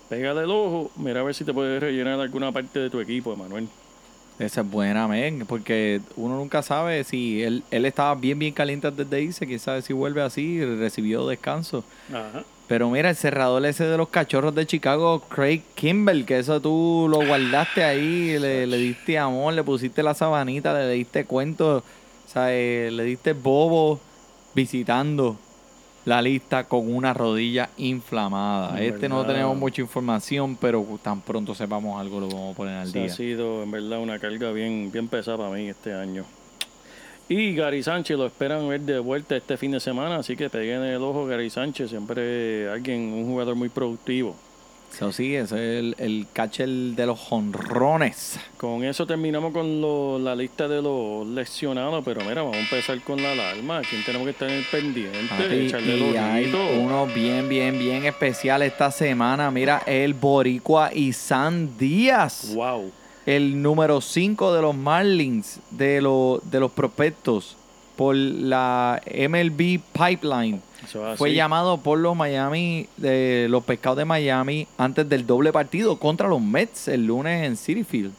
Pégale 0.09 0.41
el 0.41 0.51
ojo, 0.51 0.91
mira 0.95 1.21
a 1.21 1.23
ver 1.23 1.33
si 1.35 1.43
te 1.43 1.53
puedes 1.53 1.79
rellenar 1.81 2.19
alguna 2.19 2.51
parte 2.51 2.79
de 2.79 2.89
tu 2.89 2.99
equipo, 2.99 3.33
Emanuel. 3.33 3.67
Esa 4.39 4.61
es 4.61 4.69
buena, 4.69 5.07
men, 5.07 5.45
porque 5.45 6.01
uno 6.15 6.37
nunca 6.37 6.63
sabe 6.63 7.03
si 7.03 7.43
él, 7.43 7.63
él 7.69 7.85
estaba 7.85 8.15
bien, 8.15 8.39
bien 8.39 8.53
caliente 8.53 8.87
antes 8.87 9.09
de 9.09 9.21
irse. 9.21 9.45
Quién 9.45 9.59
sabe 9.59 9.81
si 9.81 9.93
vuelve 9.93 10.21
así, 10.21 10.63
recibió 10.63 11.27
descanso. 11.27 11.83
Ajá. 12.09 12.43
Pero 12.67 12.89
mira, 12.89 13.09
el 13.09 13.15
cerrador 13.15 13.65
ese 13.65 13.83
de 13.85 13.97
los 13.97 14.09
cachorros 14.09 14.55
de 14.55 14.65
Chicago, 14.65 15.19
Craig 15.29 15.61
Kimball, 15.75 16.25
que 16.25 16.39
eso 16.39 16.61
tú 16.61 17.07
lo 17.09 17.25
guardaste 17.25 17.83
ahí, 17.83 18.39
le, 18.39 18.65
le 18.65 18.77
diste 18.77 19.19
amor, 19.19 19.53
le 19.53 19.63
pusiste 19.63 20.01
la 20.01 20.13
sabanita, 20.13 20.73
le 20.73 20.89
diste 20.93 21.25
cuento, 21.25 21.77
o 21.77 22.31
sea, 22.31 22.53
eh, 22.53 22.89
le 22.91 23.03
diste 23.03 23.33
bobo 23.33 23.99
visitando 24.55 25.37
la 26.05 26.21
lista 26.21 26.65
con 26.65 26.93
una 26.93 27.13
rodilla 27.13 27.69
inflamada. 27.77 28.77
En 28.77 28.93
Este 28.93 29.07
no 29.07 29.25
tenemos 29.25 29.55
mucha 29.57 29.81
información, 29.81 30.57
pero 30.59 30.85
tan 31.01 31.21
pronto 31.21 31.55
sepamos 31.55 31.99
algo 31.99 32.19
lo 32.19 32.27
vamos 32.27 32.53
a 32.53 32.57
poner 32.57 32.75
al 32.75 32.87
Esa 32.89 32.99
día. 32.99 33.07
ha 33.07 33.15
sido 33.15 33.63
en 33.63 33.71
verdad 33.71 33.99
una 33.99 34.19
carga 34.19 34.51
bien, 34.51 34.91
bien 34.91 35.07
pesada 35.07 35.37
para 35.37 35.49
mí 35.51 35.69
este 35.69 35.93
año. 35.93 36.25
Y 37.29 37.55
Gary 37.55 37.81
Sánchez 37.81 38.17
lo 38.17 38.25
esperan 38.25 38.67
ver 38.67 38.81
de 38.81 38.99
vuelta 38.99 39.37
este 39.37 39.55
fin 39.55 39.71
de 39.71 39.79
semana, 39.79 40.17
así 40.17 40.35
que 40.35 40.49
peguen 40.49 40.83
el 40.83 41.01
ojo 41.01 41.25
Gary 41.25 41.49
Sánchez, 41.49 41.89
siempre 41.89 42.69
alguien, 42.69 43.13
un 43.13 43.25
jugador 43.25 43.55
muy 43.55 43.69
productivo. 43.69 44.35
Eso 44.93 45.11
sí, 45.11 45.35
eso 45.35 45.55
es 45.57 45.79
el, 45.79 45.95
el 45.97 46.27
catcher 46.33 46.67
de 46.69 47.05
los 47.07 47.19
jonrones. 47.19 48.39
Con 48.57 48.83
eso 48.83 49.05
terminamos 49.07 49.51
con 49.51 49.81
lo- 49.81 50.19
la 50.19 50.35
lista 50.35 50.67
de 50.67 50.81
los 50.81 51.25
lesionados, 51.27 52.03
pero 52.05 52.21
mira, 52.21 52.43
vamos 52.43 52.55
a 52.55 52.59
empezar 52.59 53.01
con 53.01 53.21
la 53.21 53.31
alarma. 53.31 53.81
¿Quién 53.89 54.03
tenemos 54.05 54.25
que 54.25 54.31
estar 54.31 54.49
en 54.49 54.55
el 54.59 54.65
pendiente? 54.65 55.17
Papi, 55.29 55.43
Echarle 55.65 55.97
y 55.97 56.09
el 56.11 56.17
hay 56.17 56.53
uno 56.79 57.07
bien, 57.07 57.49
bien, 57.49 57.79
bien 57.79 58.05
especial 58.05 58.61
esta 58.61 58.91
semana. 58.91 59.49
Mira, 59.49 59.81
el 59.87 60.13
Boricua 60.13 60.93
Isan 60.93 61.75
Díaz. 61.77 62.53
Wow. 62.53 62.91
el 63.25 63.61
número 63.61 63.99
5 64.01 64.53
de 64.53 64.61
los 64.61 64.75
Marlins 64.75 65.59
de, 65.71 66.01
lo- 66.01 66.39
de 66.43 66.59
los 66.59 66.71
prospectos 66.71 67.55
por 67.95 68.15
la 68.15 69.01
MLB 69.07 69.79
Pipeline. 69.91 70.61
Eso 70.83 71.11
es 71.11 71.17
Fue 71.17 71.29
así. 71.29 71.35
llamado 71.35 71.77
por 71.77 71.97
los 71.99 72.15
Miami, 72.15 72.87
de 72.97 73.47
los 73.49 73.63
pescados 73.63 73.97
de 73.97 74.05
Miami, 74.05 74.67
antes 74.77 75.07
del 75.07 75.25
doble 75.25 75.51
partido 75.53 75.97
contra 75.97 76.27
los 76.27 76.41
Mets 76.41 76.87
el 76.89 77.05
lunes 77.05 77.45
en 77.45 77.55
City 77.57 77.83
Field. 77.83 78.11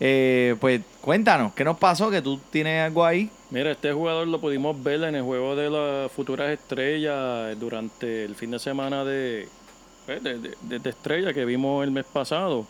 Eh, 0.00 0.56
pues 0.60 0.80
cuéntanos, 1.00 1.52
¿qué 1.54 1.64
nos 1.64 1.78
pasó? 1.78 2.10
Que 2.10 2.22
tú 2.22 2.38
tienes 2.50 2.84
algo 2.86 3.04
ahí. 3.04 3.30
Mira, 3.50 3.70
este 3.72 3.92
jugador 3.92 4.26
lo 4.26 4.40
pudimos 4.40 4.82
ver 4.82 5.02
en 5.04 5.14
el 5.14 5.22
juego 5.22 5.54
de 5.54 5.70
las 5.70 6.10
futuras 6.10 6.50
estrellas 6.50 7.58
durante 7.60 8.24
el 8.24 8.34
fin 8.34 8.50
de 8.50 8.58
semana 8.58 9.04
de, 9.04 9.48
pues, 10.06 10.22
de, 10.22 10.38
de- 10.38 10.54
de- 10.62 10.78
de 10.78 10.90
estrella 10.90 11.32
que 11.32 11.44
vimos 11.44 11.84
el 11.84 11.90
mes 11.92 12.04
pasado. 12.12 12.66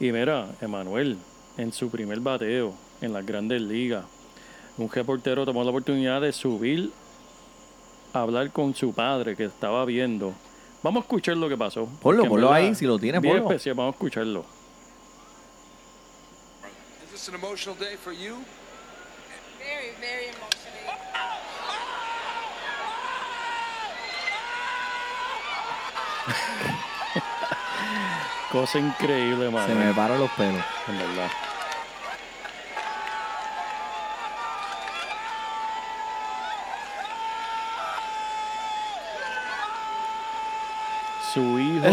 Y 0.00 0.12
mira, 0.12 0.48
Emanuel, 0.60 1.16
en 1.56 1.72
su 1.72 1.88
primer 1.90 2.20
bateo 2.20 2.74
en 3.00 3.12
las 3.14 3.24
grandes 3.24 3.62
ligas, 3.62 4.04
un 4.76 4.90
reportero 4.90 5.46
tomó 5.46 5.64
la 5.64 5.70
oportunidad 5.70 6.20
de 6.20 6.32
subir 6.32 6.90
a 8.16 8.22
hablar 8.22 8.50
con 8.50 8.74
su 8.74 8.92
padre 8.92 9.36
que 9.36 9.44
estaba 9.44 9.84
viendo. 9.84 10.32
Vamos 10.82 11.02
a 11.02 11.04
escuchar 11.04 11.36
lo 11.36 11.48
que 11.48 11.56
pasó. 11.56 11.86
Ponlo, 12.00 12.24
ponlo 12.26 12.52
ahí, 12.52 12.74
si 12.74 12.86
lo 12.86 12.98
tienes, 12.98 13.20
ponlo. 13.20 13.42
especial, 13.48 13.74
vamos 13.74 13.94
a 13.94 13.96
escucharlo. 13.96 14.44
Is 17.04 17.10
this 17.12 17.28
an 17.28 17.34
emotional 17.34 17.76
day 17.78 17.96
for 17.96 18.12
you? 18.12 18.36
Very, 19.58 19.92
very 20.00 20.28
emotional. 20.28 21.66
Cosa 28.52 28.78
increíble, 28.78 29.44
Se 29.44 29.48
Emanuel. 29.48 29.78
me 29.88 29.94
paran 29.94 30.20
los 30.20 30.30
pelos. 30.32 30.62
En 30.88 30.98
verdad. 30.98 31.30
Su 41.36 41.58
hijo 41.58 41.84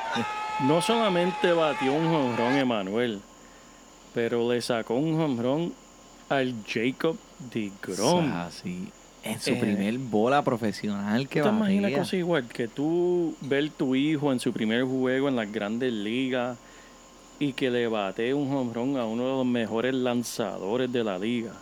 no 0.66 0.80
solamente 0.80 1.52
batió 1.52 1.92
un 1.92 2.06
jonrón, 2.10 2.54
Emanuel, 2.54 3.20
pero 4.14 4.50
le 4.50 4.62
sacó 4.62 4.94
un 4.94 5.14
jonrón 5.16 5.74
al 6.30 6.54
Jacob 6.66 7.16
de 7.52 7.70
Grom. 7.82 8.32
Así. 8.32 8.88
En 9.22 9.38
su 9.40 9.50
Eh, 9.50 9.56
primer 9.56 9.98
bola 9.98 10.42
profesional 10.42 11.28
que 11.28 11.40
¿Tú 11.42 11.48
te 11.48 11.54
imaginas 11.54 11.92
cosa 11.92 12.16
igual? 12.16 12.48
Que 12.48 12.66
tú 12.66 13.34
ver 13.42 13.68
tu 13.70 13.94
hijo 13.94 14.32
en 14.32 14.40
su 14.40 14.52
primer 14.52 14.84
juego 14.84 15.28
en 15.28 15.36
las 15.36 15.52
grandes 15.52 15.92
ligas 15.92 16.56
y 17.38 17.52
que 17.52 17.68
le 17.70 17.86
bate 17.88 18.32
un 18.32 18.48
jonrón 18.48 18.96
a 18.96 19.04
uno 19.04 19.22
de 19.24 19.28
los 19.30 19.46
mejores 19.46 19.92
lanzadores 19.94 20.90
de 20.90 21.04
la 21.04 21.18
liga. 21.18 21.52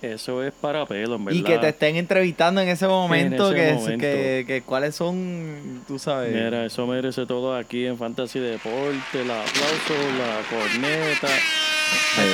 Eso 0.00 0.44
es 0.44 0.52
para 0.52 0.86
pelo, 0.86 1.16
en 1.16 1.24
verdad. 1.24 1.40
Y 1.40 1.42
que 1.42 1.58
te 1.58 1.68
estén 1.70 1.96
entrevistando 1.96 2.60
en 2.60 2.68
ese 2.68 2.86
momento, 2.86 3.50
ese 3.52 3.54
que, 3.56 3.72
momento. 3.74 4.00
que, 4.00 4.44
que 4.46 4.62
cuáles 4.62 4.94
son, 4.94 5.82
tú 5.88 5.98
sabes. 5.98 6.32
Mira, 6.32 6.64
eso 6.66 6.86
merece 6.86 7.26
todo 7.26 7.56
aquí 7.56 7.84
en 7.86 7.98
Fantasy 7.98 8.38
Deporte, 8.38 8.94
el 9.14 9.28
aplauso, 9.30 9.94
la 10.16 10.56
corneta. 10.56 11.26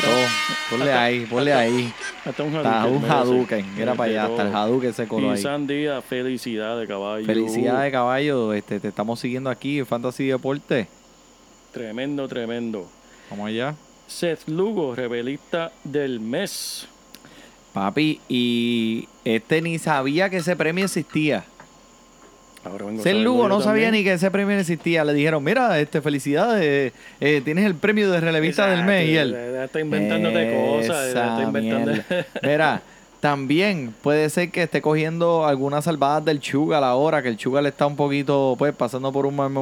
todo. 0.03 0.27
Ponle 0.71 0.93
ahí, 0.93 1.21
ponle 1.25 1.55
ahí. 1.55 1.93
Hasta 2.27 2.43
un 2.43 2.55
Está 2.55 2.83
Hadouken 2.83 2.97
un 2.97 3.03
merece. 3.03 3.19
Hadouken. 3.19 3.75
Mira 3.77 3.95
para 3.95 4.11
allá, 4.11 4.25
hasta 4.27 4.43
el. 4.43 4.55
Hadouken 4.55 4.93
se 4.93 5.09
coló 5.09 5.29
Y 5.29 5.31
ahí. 5.37 5.43
Sandía, 5.43 6.03
felicidades, 6.03 6.87
caballo. 6.87 7.25
Felicidades, 7.25 7.91
caballo. 7.93 8.53
Este, 8.53 8.79
te 8.79 8.89
estamos 8.89 9.19
siguiendo 9.21 9.49
aquí 9.49 9.79
en 9.79 9.87
Fantasy 9.87 10.27
Deporte. 10.27 10.87
Tremendo, 11.73 12.29
tremendo. 12.29 12.87
Vamos 13.31 13.49
allá. 13.49 13.75
Seth 14.07 14.47
Lugo, 14.49 14.95
rebelista 14.95 15.73
del 15.83 16.21
mes. 16.21 16.89
Papi, 17.75 18.21
y 18.29 19.09
este 19.25 19.61
ni 19.61 19.79
sabía 19.79 20.31
que 20.31 20.39
ese 20.39 20.57
premio 20.57 20.87
existía. 20.87 21.45
Ahora 22.65 22.87
vengo 22.87 23.03
Lugo 23.23 23.49
no 23.49 23.61
sabía 23.61 23.87
también. 23.87 24.05
ni 24.05 24.05
que 24.05 24.15
ese 24.15 24.31
premio 24.31 24.59
existía. 24.59 25.05
Le 25.05 25.13
dijeron, 25.13 25.45
mira, 25.45 25.79
este, 25.79 26.01
felicidades, 26.01 26.95
eh, 27.21 27.43
tienes 27.45 27.67
el 27.67 27.75
premio 27.75 28.11
de 28.11 28.21
relevista 28.21 28.69
del 28.69 28.85
mes. 28.85 29.09
Y 29.09 29.17
él, 29.17 29.35
está 29.35 29.81
inventándote 29.81 30.55
cosas. 30.55 31.09
está 31.09 31.43
inventando. 31.43 31.93
Mira, 32.43 32.81
también 33.21 33.95
puede 34.03 34.31
ser 34.31 34.51
que 34.51 34.63
esté 34.63 34.81
cogiendo 34.81 35.45
algunas 35.45 35.85
salvadas 35.85 36.25
del 36.25 36.41
Chugal 36.41 36.85
ahora, 36.85 37.23
que 37.23 37.29
el 37.29 37.37
Chugal 37.37 37.67
está 37.67 37.87
un 37.87 37.97
poquito, 37.97 38.55
pues, 38.57 38.75
pasando 38.75 39.13
por 39.13 39.27
un 39.27 39.37
mal, 39.37 39.53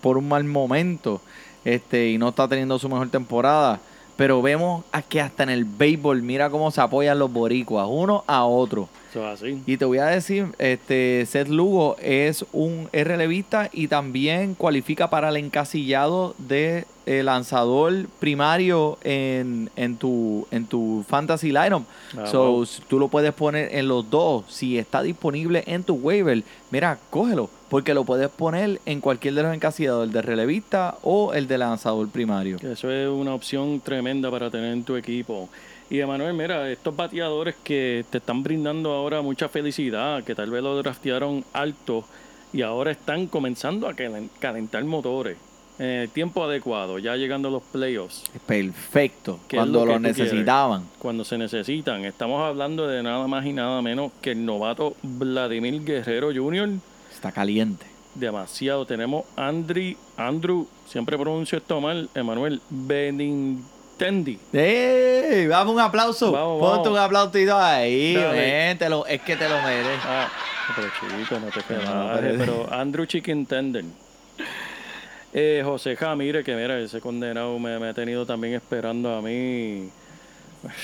por 0.00 0.16
un 0.16 0.28
mal 0.28 0.44
momento 0.44 1.20
este 1.64 2.10
y 2.10 2.18
no 2.18 2.28
está 2.28 2.48
teniendo 2.48 2.78
su 2.78 2.88
mejor 2.88 3.10
temporada. 3.10 3.80
Pero 4.18 4.42
vemos 4.42 4.82
que 5.08 5.20
hasta 5.20 5.44
en 5.44 5.50
el 5.50 5.64
béisbol, 5.64 6.22
mira 6.22 6.50
cómo 6.50 6.72
se 6.72 6.80
apoyan 6.80 7.20
los 7.20 7.32
boricuas, 7.32 7.86
uno 7.88 8.24
a 8.26 8.44
otro. 8.44 8.88
Eso 9.10 9.26
es 9.26 9.42
así. 9.42 9.62
Y 9.66 9.76
te 9.76 9.84
voy 9.84 9.98
a 9.98 10.06
decir, 10.06 10.46
este 10.58 11.24
Seth 11.26 11.48
Lugo 11.48 11.96
es 12.00 12.44
un 12.52 12.88
es 12.92 13.06
relevista 13.06 13.70
y 13.72 13.88
también 13.88 14.54
cualifica 14.54 15.08
para 15.10 15.30
el 15.30 15.36
encasillado 15.36 16.34
de 16.38 16.84
eh, 17.06 17.22
lanzador 17.22 18.06
primario 18.20 18.98
en, 19.02 19.70
en 19.76 19.96
tu 19.96 20.46
en 20.50 20.66
tu 20.66 21.04
fantasy 21.08 21.48
lineup. 21.52 21.84
Ah, 22.16 22.26
so 22.26 22.52
wow. 22.52 22.66
tú 22.86 22.98
lo 22.98 23.08
puedes 23.08 23.32
poner 23.32 23.74
en 23.74 23.88
los 23.88 24.10
dos. 24.10 24.44
Si 24.48 24.76
está 24.76 25.02
disponible 25.02 25.64
en 25.66 25.84
tu 25.84 25.94
waiver, 25.94 26.42
mira, 26.70 26.98
cógelo, 27.08 27.48
porque 27.70 27.94
lo 27.94 28.04
puedes 28.04 28.28
poner 28.28 28.80
en 28.84 29.00
cualquier 29.00 29.34
de 29.34 29.42
los 29.42 29.54
encasillados, 29.54 30.06
el 30.06 30.12
de 30.12 30.20
relevista 30.20 30.96
o 31.02 31.32
el 31.32 31.48
de 31.48 31.56
lanzador 31.56 32.08
primario. 32.10 32.58
Eso 32.58 32.90
es 32.90 33.08
una 33.08 33.32
opción 33.32 33.80
tremenda 33.80 34.30
para 34.30 34.50
tener 34.50 34.72
en 34.72 34.84
tu 34.84 34.96
equipo. 34.96 35.48
Y 35.90 36.00
Emanuel, 36.00 36.34
mira, 36.34 36.70
estos 36.70 36.94
bateadores 36.94 37.54
que 37.64 38.04
te 38.10 38.18
están 38.18 38.42
brindando 38.42 38.92
ahora 38.92 39.22
mucha 39.22 39.48
felicidad, 39.48 40.22
que 40.22 40.34
tal 40.34 40.50
vez 40.50 40.62
lo 40.62 40.76
draftearon 40.76 41.44
alto 41.54 42.04
y 42.52 42.60
ahora 42.62 42.90
están 42.90 43.26
comenzando 43.26 43.88
a 43.88 43.94
calen- 43.94 44.28
calentar 44.38 44.84
motores 44.84 45.38
en 45.78 45.86
el 45.86 46.08
tiempo 46.10 46.42
adecuado, 46.44 46.98
ya 46.98 47.14
llegando 47.16 47.48
a 47.48 47.50
los 47.52 47.62
playoffs, 47.62 48.24
Perfecto, 48.46 49.38
¿Qué 49.48 49.56
es 49.56 49.60
cuando 49.60 49.86
lo 49.86 49.96
quieres? 49.98 50.18
necesitaban. 50.18 50.84
cuando 50.98 51.24
se 51.24 51.38
necesitan. 51.38 52.04
Estamos 52.04 52.42
hablando 52.42 52.86
de 52.88 53.02
nada 53.02 53.26
más 53.28 53.46
y 53.46 53.52
nada 53.52 53.80
menos 53.80 54.10
que 54.20 54.32
el 54.32 54.44
novato 54.44 54.94
Vladimir 55.02 55.84
Guerrero 55.84 56.30
Jr. 56.34 56.70
Está 57.14 57.32
caliente. 57.32 57.86
demasiado. 58.14 58.84
Tenemos 58.86 59.24
Andri, 59.36 59.96
Andrew, 60.16 60.66
siempre 60.86 61.16
pronuncio 61.16 61.56
esto 61.58 61.80
mal, 61.80 62.10
Emanuel 62.14 62.60
Benintendi. 63.98 64.38
¡Ey! 64.52 65.46
Dame 65.46 65.70
un 65.70 65.80
aplauso. 65.80 66.32
Vamos, 66.32 66.60
Ponte 66.60 66.88
vamos. 66.88 66.88
un 66.88 66.98
aplausito 66.98 67.56
ahí. 67.58 68.14
Ven, 68.16 68.78
te 68.78 68.88
lo- 68.88 69.06
es 69.06 69.20
que 69.22 69.36
te 69.36 69.48
lo 69.48 69.60
mereces. 69.62 70.00
Ah, 70.04 70.28
pero 70.76 70.88
chico, 70.88 71.40
no 71.40 71.46
te 71.48 71.74
No, 71.84 72.14
relajes, 72.16 72.38
pero- 72.38 72.72
Andrew 72.72 73.06
Chicken 73.06 73.46
Tender. 73.46 73.84
Eh, 75.34 75.62
José 75.64 75.94
Jamire, 75.96 76.42
que 76.42 76.54
mira, 76.54 76.78
ese 76.78 77.00
condenado 77.00 77.58
me, 77.58 77.78
me 77.78 77.88
ha 77.88 77.94
tenido 77.94 78.24
también 78.24 78.54
esperando 78.54 79.14
a 79.14 79.20
mí. 79.20 79.88
Pues 80.62 80.74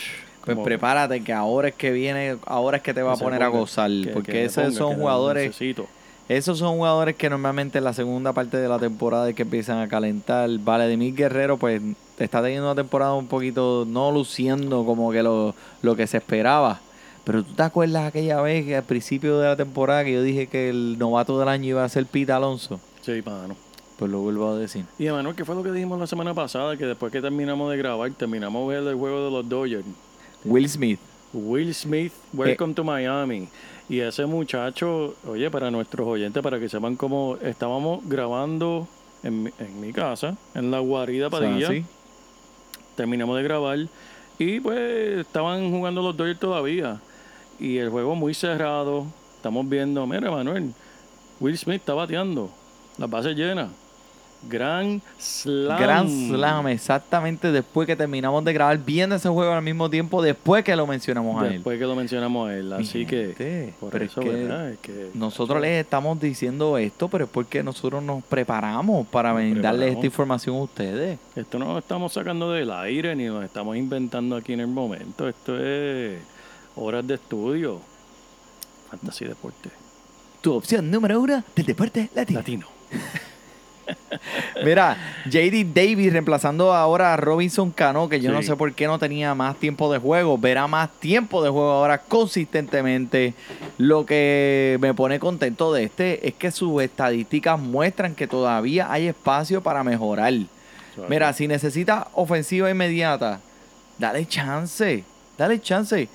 Como- 0.42 0.64
prepárate 0.64 1.22
que 1.24 1.32
ahora 1.32 1.68
es 1.68 1.74
que 1.74 1.90
viene, 1.90 2.36
ahora 2.46 2.76
es 2.78 2.82
que 2.82 2.92
te 2.92 3.02
va 3.02 3.14
a 3.14 3.16
poner 3.16 3.42
a 3.42 3.48
gozar. 3.48 3.90
que- 3.90 4.10
porque 4.12 4.32
que 4.32 4.44
esos 4.44 4.64
ponga, 4.64 4.76
son 4.76 4.94
jugadores, 4.96 5.46
necesito. 5.46 5.86
esos 6.28 6.58
son 6.58 6.76
jugadores 6.76 7.16
que 7.16 7.30
normalmente 7.30 7.78
en 7.78 7.84
la 7.84 7.94
segunda 7.94 8.32
parte 8.34 8.58
de 8.58 8.68
la 8.68 8.78
temporada 8.78 9.28
es 9.30 9.34
que 9.34 9.42
empiezan 9.42 9.78
a 9.80 9.88
calentar. 9.88 10.50
Vladimir 10.58 11.14
Guerrero, 11.14 11.56
pues, 11.56 11.80
está 12.18 12.42
teniendo 12.42 12.66
una 12.66 12.74
temporada 12.74 13.14
un 13.14 13.26
poquito, 13.26 13.84
no 13.88 14.12
luciendo 14.12 14.84
como 14.84 15.10
que 15.12 15.22
lo, 15.22 15.54
lo 15.82 15.96
que 15.96 16.06
se 16.06 16.18
esperaba. 16.18 16.80
Pero 17.24 17.42
tú 17.42 17.54
te 17.54 17.62
acuerdas 17.62 18.06
aquella 18.06 18.40
vez 18.42 18.66
que 18.66 18.76
al 18.76 18.82
principio 18.84 19.38
de 19.38 19.48
la 19.48 19.56
temporada 19.56 20.04
que 20.04 20.12
yo 20.12 20.22
dije 20.22 20.46
que 20.46 20.68
el 20.68 20.98
novato 20.98 21.38
del 21.38 21.48
año 21.48 21.66
iba 21.70 21.84
a 21.84 21.88
ser 21.88 22.04
Pete 22.06 22.32
Alonso. 22.32 22.78
Sí, 23.00 23.22
mano. 23.24 23.56
Pues 23.98 24.10
lo 24.10 24.18
vuelvo 24.20 24.48
a 24.50 24.56
decir. 24.58 24.84
Y 24.98 25.06
Emanuel, 25.06 25.34
¿qué 25.36 25.44
fue 25.44 25.54
lo 25.54 25.62
que 25.62 25.70
dijimos 25.72 25.98
la 25.98 26.06
semana 26.06 26.34
pasada? 26.34 26.76
Que 26.76 26.84
después 26.84 27.10
que 27.12 27.22
terminamos 27.22 27.70
de 27.70 27.76
grabar, 27.78 28.10
terminamos 28.12 28.68
de 28.68 28.80
ver 28.80 28.88
el 28.92 28.98
juego 28.98 29.24
de 29.24 29.30
los 29.30 29.48
Dodgers. 29.48 29.84
Will 30.44 30.68
Smith. 30.68 30.98
Will 31.32 31.74
Smith, 31.74 32.12
welcome 32.32 32.74
to 32.74 32.84
Miami. 32.84 33.48
Y 33.88 34.00
ese 34.00 34.26
muchacho, 34.26 35.14
oye, 35.26 35.50
para 35.50 35.70
nuestros 35.70 36.06
oyentes, 36.06 36.42
para 36.42 36.58
que 36.60 36.68
sepan 36.68 36.96
cómo 36.96 37.38
estábamos 37.42 38.00
grabando 38.08 38.86
en, 39.22 39.44
mi- 39.44 39.50
en 39.58 39.80
mi 39.80 39.92
casa, 39.92 40.36
en 40.54 40.70
la 40.70 40.78
guarida 40.80 41.30
Padilla. 41.30 41.68
¿Sí? 41.70 41.84
Terminamos 42.96 43.36
de 43.36 43.42
grabar 43.42 43.78
y 44.38 44.60
pues 44.60 45.18
estaban 45.18 45.70
jugando 45.70 46.02
los 46.02 46.16
Dodgers 46.16 46.38
todavía. 46.38 47.00
Y 47.58 47.78
el 47.78 47.90
juego 47.90 48.14
muy 48.14 48.34
cerrado. 48.34 49.06
Estamos 49.36 49.68
viendo, 49.68 50.06
mira, 50.06 50.30
Manuel, 50.30 50.72
Will 51.40 51.58
Smith 51.58 51.80
está 51.80 51.94
bateando, 51.94 52.50
las 52.98 53.10
bases 53.10 53.36
llenas. 53.36 53.68
Gran 54.48 55.00
Slam. 55.18 55.78
Gran 55.80 56.08
Slam, 56.08 56.68
exactamente 56.68 57.50
después 57.52 57.86
que 57.86 57.96
terminamos 57.96 58.44
de 58.44 58.52
grabar, 58.52 58.78
viendo 58.78 59.16
ese 59.16 59.28
juego 59.28 59.52
al 59.52 59.62
mismo 59.62 59.88
tiempo, 59.90 60.22
después 60.22 60.62
que 60.64 60.74
lo 60.76 60.86
mencionamos 60.86 61.42
a 61.42 61.46
él. 61.46 61.52
Después 61.54 61.78
que 61.78 61.84
lo 61.84 61.94
mencionamos 61.96 62.48
a 62.48 62.56
él. 62.56 62.72
Así 62.72 63.06
que. 63.06 63.72
Por 63.80 63.90
pero 63.90 64.04
eso, 64.04 64.20
es 64.20 64.26
que 64.28 64.32
¿verdad? 64.34 64.70
Es 64.70 64.78
que- 64.78 65.10
Nosotros 65.14 65.60
les 65.60 65.82
estamos 65.84 66.20
diciendo 66.20 66.78
esto, 66.78 67.08
pero 67.08 67.24
es 67.24 67.30
porque 67.30 67.62
nosotros 67.62 68.02
nos 68.02 68.22
preparamos 68.24 69.06
para 69.08 69.30
Nos 69.32 69.40
darles 69.40 69.60
preparamos. 69.62 69.94
esta 69.96 70.06
información 70.06 70.56
a 70.56 70.62
ustedes. 70.62 71.18
Esto 71.36 71.58
no 71.58 71.72
lo 71.72 71.78
estamos 71.78 72.12
sacando 72.12 72.50
del 72.52 72.70
aire 72.70 73.14
ni 73.16 73.26
lo 73.26 73.42
estamos 73.42 73.76
inventando 73.76 74.36
aquí 74.36 74.52
en 74.52 74.60
el 74.60 74.66
momento. 74.68 75.28
Esto 75.28 75.58
es 75.58 76.18
horas 76.76 77.06
de 77.06 77.14
estudio. 77.14 77.80
Fantasy 78.90 79.24
Deporte. 79.24 79.70
Tu 80.40 80.52
opción 80.52 80.90
número 80.90 81.20
uno 81.20 81.42
del 81.56 81.66
deporte 81.66 82.10
latino. 82.14 82.38
Latino. 82.40 82.66
Mira, 84.64 84.96
JD 85.26 85.74
Davis 85.74 86.12
reemplazando 86.12 86.72
ahora 86.72 87.12
a 87.12 87.16
Robinson 87.16 87.70
Cano, 87.70 88.08
que 88.08 88.20
yo 88.20 88.32
no 88.32 88.42
sé 88.42 88.56
por 88.56 88.72
qué 88.72 88.86
no 88.86 88.98
tenía 88.98 89.34
más 89.34 89.56
tiempo 89.56 89.92
de 89.92 89.98
juego. 89.98 90.38
Verá 90.38 90.66
más 90.66 90.90
tiempo 91.00 91.42
de 91.42 91.50
juego 91.50 91.70
ahora 91.70 91.98
consistentemente. 91.98 93.34
Lo 93.78 94.06
que 94.06 94.78
me 94.80 94.94
pone 94.94 95.18
contento 95.18 95.72
de 95.72 95.84
este 95.84 96.26
es 96.26 96.34
que 96.34 96.50
sus 96.50 96.82
estadísticas 96.82 97.58
muestran 97.58 98.14
que 98.14 98.26
todavía 98.26 98.90
hay 98.90 99.08
espacio 99.08 99.62
para 99.62 99.84
mejorar. 99.84 100.32
Mira, 101.08 101.32
si 101.32 101.48
necesita 101.48 102.08
ofensiva 102.14 102.70
inmediata, 102.70 103.40
dale 103.98 104.26
chance, 104.26 105.04
dale 105.36 105.60
chance. 105.60 106.08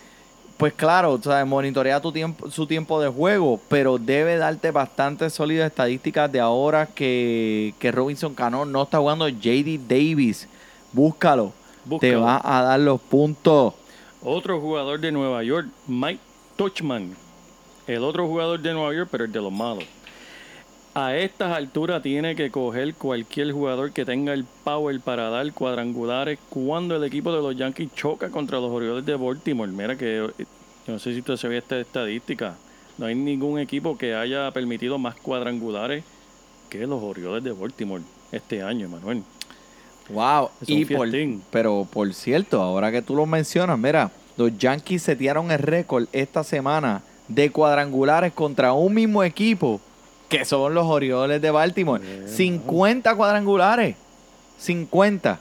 Pues 0.59 0.73
claro, 0.73 1.13
o 1.13 1.21
sea, 1.21 1.45
monitorea 1.45 2.01
tu 2.01 2.11
tiempo, 2.11 2.51
su 2.51 2.67
tiempo 2.67 2.99
de 2.99 3.07
juego, 3.07 3.61
pero 3.69 3.97
debe 3.97 4.35
darte 4.35 4.71
bastante 4.71 5.29
sólidas 5.29 5.67
estadísticas 5.67 6.29
de 6.29 6.41
ahora 6.41 6.85
que, 6.85 7.73
que 7.79 7.93
Robinson 7.93 8.35
Cano 8.35 8.65
no 8.65 8.83
está 8.83 8.97
jugando 8.97 9.29
JD 9.29 9.79
Davis. 9.87 10.49
Búscalo, 10.91 11.53
te 12.01 12.13
va 12.17 12.41
a 12.43 12.61
dar 12.61 12.79
los 12.81 12.99
puntos. 12.99 13.73
Otro 14.21 14.59
jugador 14.59 14.99
de 14.99 15.13
Nueva 15.13 15.41
York, 15.43 15.69
Mike 15.87 16.19
Touchman. 16.57 17.15
El 17.87 18.03
otro 18.03 18.27
jugador 18.27 18.59
de 18.59 18.73
Nueva 18.73 18.93
York, 18.93 19.07
pero 19.09 19.23
el 19.23 19.31
de 19.31 19.39
los 19.39 19.53
malos. 19.53 19.85
A 21.01 21.15
estas 21.15 21.55
alturas 21.55 22.03
tiene 22.03 22.35
que 22.35 22.51
coger 22.51 22.93
cualquier 22.93 23.53
jugador 23.53 23.93
que 23.93 24.03
tenga 24.03 24.33
el 24.33 24.43
power 24.43 24.99
para 24.99 25.29
dar 25.29 25.53
cuadrangulares 25.53 26.37
cuando 26.49 26.97
el 26.97 27.05
equipo 27.05 27.31
de 27.31 27.41
los 27.41 27.55
Yankees 27.55 27.95
choca 27.95 28.29
contra 28.29 28.59
los 28.59 28.69
Orioles 28.69 29.05
de 29.05 29.15
Baltimore. 29.15 29.71
Mira 29.71 29.95
que 29.95 30.17
eh, 30.17 30.45
yo 30.85 30.93
no 30.93 30.99
sé 30.99 31.13
si 31.13 31.19
usted 31.19 31.37
se 31.37 31.47
ve 31.47 31.57
esta 31.57 31.79
estadística. 31.79 32.57
No 32.97 33.05
hay 33.05 33.15
ningún 33.15 33.59
equipo 33.59 33.97
que 33.97 34.13
haya 34.13 34.51
permitido 34.51 34.97
más 34.97 35.15
cuadrangulares 35.15 36.03
que 36.69 36.85
los 36.85 37.01
Orioles 37.01 37.45
de 37.45 37.53
Baltimore 37.53 38.03
este 38.33 38.61
año, 38.61 38.89
Manuel. 38.89 39.23
Wow, 40.09 40.49
Es 40.59 40.67
y 40.67 40.83
por, 40.83 41.07
pero 41.49 41.87
por 41.89 42.13
cierto, 42.13 42.61
ahora 42.61 42.91
que 42.91 43.01
tú 43.01 43.15
lo 43.15 43.25
mencionas, 43.25 43.79
mira, 43.79 44.11
los 44.35 44.57
Yankees 44.57 45.03
setearon 45.03 45.49
el 45.49 45.59
récord 45.59 46.07
esta 46.11 46.43
semana 46.43 47.03
de 47.29 47.51
cuadrangulares 47.51 48.33
contra 48.33 48.73
un 48.73 48.93
mismo 48.93 49.23
equipo, 49.23 49.79
que 50.29 50.45
son 50.45 50.73
los 50.73 50.85
Orioles 50.85 51.41
de 51.41 51.51
Baltimore. 51.51 52.01
50 52.27 53.15
cuadrangulares. 53.15 53.95
50. 54.59 55.39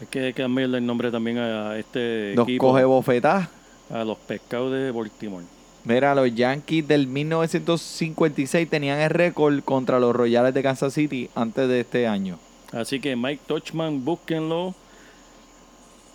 Hay 0.00 0.06
que 0.06 0.32
cambiarle 0.32 0.78
el 0.78 0.86
nombre 0.86 1.10
también 1.10 1.38
a 1.38 1.76
este 1.76 2.34
Los 2.34 2.48
equipo. 2.48 2.68
coge 2.70 2.84
bofetá. 2.84 3.50
A 3.90 4.04
los 4.04 4.16
pescados 4.18 4.72
de 4.72 4.90
Baltimore. 4.92 5.44
Mira, 5.84 6.14
los 6.14 6.34
Yankees 6.34 6.86
del 6.86 7.06
1956 7.06 8.68
tenían 8.68 9.00
el 9.00 9.10
récord 9.10 9.60
contra 9.62 9.98
los 9.98 10.14
Royales 10.14 10.54
de 10.54 10.62
Kansas 10.62 10.92
City 10.94 11.28
antes 11.34 11.68
de 11.68 11.80
este 11.80 12.06
año. 12.06 12.38
Así 12.72 13.00
que 13.00 13.16
Mike 13.16 13.42
Touchman, 13.46 14.04
búsquenlo. 14.04 14.74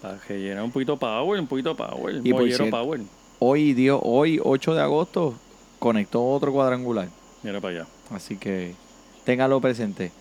Para 0.01 0.17
que 0.19 0.39
llene 0.39 0.61
un 0.61 0.71
poquito 0.71 0.97
power, 0.97 1.39
un 1.39 1.47
poquito 1.47 1.75
power. 1.75 2.21
Y 2.23 2.31
por 2.31 2.43
cierto- 2.45 2.69
power. 2.69 3.01
Hoy, 3.39 3.73
dio, 3.73 3.99
hoy 4.01 4.39
8 4.41 4.73
de 4.75 4.81
agosto, 4.81 5.33
conectó 5.79 6.25
otro 6.25 6.53
cuadrangular. 6.53 7.09
Mira 7.43 7.59
para 7.59 7.79
allá. 7.81 7.88
Así 8.11 8.37
que 8.37 8.73
téngalo 9.23 9.59
presente. 9.61 10.11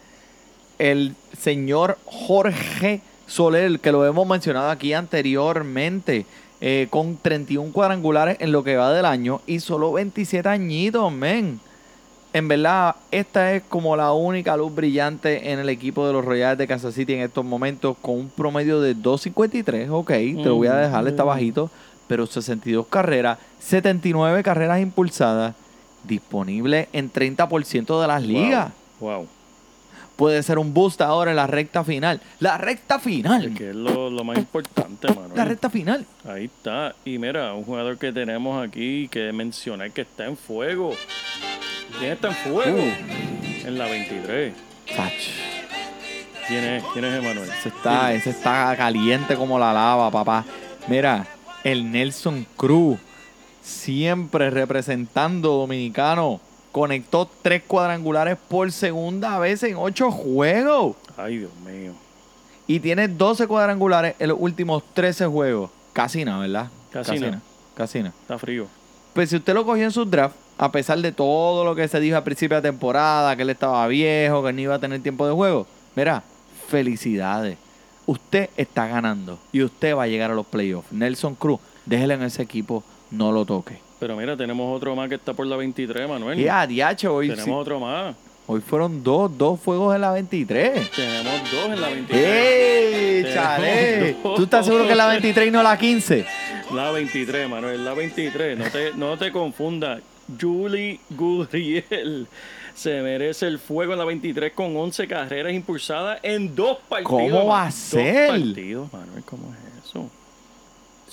El 0.78 1.14
señor 1.38 1.98
Jorge 2.04 3.02
Soler, 3.26 3.78
que 3.80 3.92
lo 3.92 4.04
hemos 4.06 4.26
mencionado 4.26 4.70
aquí 4.70 4.92
anteriormente, 4.92 6.26
eh, 6.60 6.88
con 6.90 7.16
31 7.16 7.72
cuadrangulares 7.72 8.38
en 8.40 8.52
lo 8.52 8.64
que 8.64 8.76
va 8.76 8.92
del 8.92 9.04
año 9.04 9.40
y 9.46 9.60
solo 9.60 9.92
27 9.92 10.48
añitos, 10.48 11.12
men. 11.12 11.60
En 12.32 12.48
verdad, 12.48 12.96
esta 13.12 13.52
es 13.52 13.62
como 13.68 13.94
la 13.96 14.12
única 14.12 14.56
luz 14.56 14.74
brillante 14.74 15.52
en 15.52 15.60
el 15.60 15.68
equipo 15.68 16.06
de 16.06 16.12
los 16.12 16.24
Royals 16.24 16.58
de 16.58 16.66
Kansas 16.66 16.94
City 16.94 17.12
en 17.14 17.20
estos 17.20 17.44
momentos, 17.44 17.96
con 18.00 18.16
un 18.16 18.28
promedio 18.28 18.80
de 18.80 18.96
2.53. 18.96 19.88
Ok, 19.90 20.08
te 20.08 20.48
lo 20.48 20.56
voy 20.56 20.66
a 20.66 20.74
dejar, 20.74 21.06
está 21.06 21.22
bajito, 21.22 21.70
pero 22.08 22.26
62 22.26 22.86
carreras, 22.88 23.38
79 23.60 24.42
carreras 24.42 24.80
impulsadas, 24.80 25.54
disponible 26.06 26.88
en 26.92 27.12
30% 27.12 28.00
de 28.00 28.06
las 28.06 28.22
ligas. 28.22 28.72
Wow. 29.00 29.26
Puede 30.16 30.42
ser 30.44 30.58
un 30.58 30.72
boost 30.72 31.00
ahora 31.00 31.32
en 31.32 31.36
la 31.36 31.48
recta 31.48 31.82
final. 31.82 32.20
La 32.38 32.56
recta 32.56 33.00
final. 33.00 33.46
Es 33.46 33.58
que 33.58 33.70
es 33.70 33.74
lo, 33.76 34.10
lo 34.10 34.22
más 34.22 34.38
importante, 34.38 35.08
Manuel. 35.08 35.32
La 35.34 35.44
recta 35.44 35.68
final. 35.68 36.06
Ahí 36.24 36.44
está. 36.44 36.94
Y 37.04 37.18
mira, 37.18 37.52
un 37.52 37.64
jugador 37.64 37.98
que 37.98 38.12
tenemos 38.12 38.64
aquí 38.64 39.08
que 39.08 39.32
mencionar 39.32 39.90
que 39.90 40.02
está 40.02 40.26
en 40.26 40.36
fuego. 40.36 40.92
¿Quién 41.98 42.12
está 42.12 42.28
en 42.28 42.34
fuego? 42.34 42.78
Uh. 42.78 43.66
En 43.66 43.78
la 43.78 43.86
23. 43.86 44.54
Sach. 44.94 45.12
¿Quién 46.46 46.64
es? 46.64 46.84
¿Quién 46.92 47.04
es 47.06 47.14
Emanuel? 47.14 47.48
Ese 47.48 47.70
está, 47.70 48.12
ese 48.12 48.30
está 48.30 48.76
caliente 48.76 49.34
como 49.34 49.58
la 49.58 49.72
lava, 49.72 50.10
papá. 50.10 50.44
Mira, 50.86 51.26
el 51.64 51.90
Nelson 51.90 52.46
Cruz, 52.56 52.98
siempre 53.64 54.50
representando 54.50 55.52
dominicano, 55.54 56.40
conectó 56.70 57.28
tres 57.42 57.62
cuadrangulares 57.66 58.36
por 58.48 58.70
segunda 58.70 59.38
vez 59.38 59.62
en 59.62 59.76
ocho 59.76 60.10
juegos. 60.10 60.96
Ay, 61.16 61.38
Dios 61.38 61.52
mío. 61.64 61.92
Y 62.66 62.80
tiene 62.80 63.08
12 63.08 63.46
cuadrangulares 63.46 64.14
en 64.18 64.28
los 64.28 64.38
últimos 64.40 64.82
13 64.94 65.26
juegos. 65.26 65.70
Casi 65.92 66.24
nada, 66.24 66.40
¿verdad? 66.40 66.68
Casi 66.90 67.18
nada. 67.18 67.40
Casi 67.74 67.98
nada. 67.98 68.14
Está 68.20 68.38
frío. 68.38 68.66
Pues 69.12 69.30
si 69.30 69.36
usted 69.36 69.54
lo 69.54 69.64
cogió 69.64 69.84
en 69.84 69.92
su 69.92 70.04
draft, 70.04 70.36
a 70.58 70.70
pesar 70.70 70.98
de 70.98 71.12
todo 71.12 71.64
lo 71.64 71.74
que 71.74 71.88
se 71.88 72.00
dijo 72.00 72.16
al 72.16 72.24
principio 72.24 72.56
de 72.56 72.68
temporada, 72.68 73.36
que 73.36 73.42
él 73.42 73.50
estaba 73.50 73.86
viejo, 73.86 74.42
que 74.42 74.52
no 74.52 74.60
iba 74.60 74.74
a 74.74 74.78
tener 74.78 75.02
tiempo 75.02 75.26
de 75.26 75.32
juego, 75.32 75.66
mira, 75.94 76.22
felicidades. 76.68 77.58
Usted 78.06 78.50
está 78.56 78.86
ganando 78.86 79.38
y 79.52 79.62
usted 79.62 79.96
va 79.96 80.04
a 80.04 80.06
llegar 80.06 80.30
a 80.30 80.34
los 80.34 80.46
playoffs. 80.46 80.92
Nelson 80.92 81.34
Cruz, 81.34 81.60
déjelo 81.86 82.14
en 82.14 82.22
ese 82.22 82.42
equipo, 82.42 82.82
no 83.14 83.32
lo 83.32 83.44
toque. 83.44 83.78
Pero 84.00 84.16
mira, 84.16 84.36
tenemos 84.36 84.74
otro 84.76 84.94
más 84.94 85.08
que 85.08 85.14
está 85.14 85.32
por 85.34 85.46
la 85.46 85.56
23, 85.56 86.08
Manuel. 86.08 86.38
Y 86.38 86.48
a 86.48 86.66
DH 86.66 87.06
hoy, 87.08 87.28
tenemos 87.28 87.44
sí- 87.46 87.50
otro 87.52 87.80
más. 87.80 88.14
hoy 88.46 88.60
fueron 88.60 89.02
dos, 89.02 89.36
dos 89.38 89.58
fuegos 89.60 89.94
en 89.94 90.00
la 90.02 90.12
23. 90.12 90.90
Tenemos 90.90 91.32
dos 91.50 91.64
en 91.70 91.80
la 91.80 91.88
23. 91.88 92.26
¡Ey, 92.26 93.34
chale! 93.34 94.16
dos. 94.22 94.34
¿Tú 94.36 94.42
estás 94.44 94.66
seguro 94.66 94.84
que 94.84 94.90
es 94.92 94.96
la 94.98 95.06
23 95.08 95.48
y 95.48 95.50
no 95.50 95.62
la 95.62 95.78
15? 95.78 96.26
La 96.74 96.90
23, 96.90 97.48
Manuel, 97.48 97.84
la 97.84 97.94
23. 97.94 98.58
No 98.58 98.64
te, 98.70 98.92
no 98.94 99.16
te 99.16 99.30
confundas. 99.32 100.02
Julie 100.40 101.00
Gurriel 101.10 102.26
se 102.74 103.02
merece 103.02 103.46
el 103.46 103.58
fuego 103.58 103.92
en 103.92 103.98
la 103.98 104.04
23 104.04 104.52
con 104.52 104.76
11 104.76 105.06
carreras 105.06 105.52
impulsadas 105.52 106.18
en 106.22 106.54
dos 106.54 106.78
partidos. 106.88 107.10
¿Cómo 107.30 107.46
va 107.46 107.62
a 107.62 107.66
Dos 107.66 107.74
ser? 107.74 108.28
partidos, 108.30 108.92
Manuel, 108.92 109.22
¿cómo 109.24 109.52
es 109.52 109.63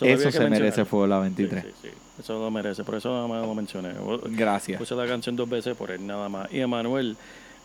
eso? 0.06 0.32
se 0.32 0.50
merece 0.50 0.86
fuego 0.86 1.08
la 1.08 1.18
Sí, 1.18 1.22
23. 1.24 1.64
sí, 1.64 1.70
sí. 1.84 1.90
Eso 2.20 2.40
lo 2.40 2.52
merece, 2.52 2.84
por 2.84 2.96
eso 2.96 3.10
nada 3.14 3.28
más 3.28 3.46
lo 3.46 3.56
mencioné. 3.56 3.90
Gracias. 4.26 4.78
Puse 4.78 4.94
la 4.96 5.08
canción 5.08 5.36
dos 5.36 5.50
veces 5.50 5.76
por 5.76 5.90
él, 5.92 6.06
nada 6.06 6.30
más. 6.30 6.52
Y 6.54 6.60
Emanuel, 6.60 7.18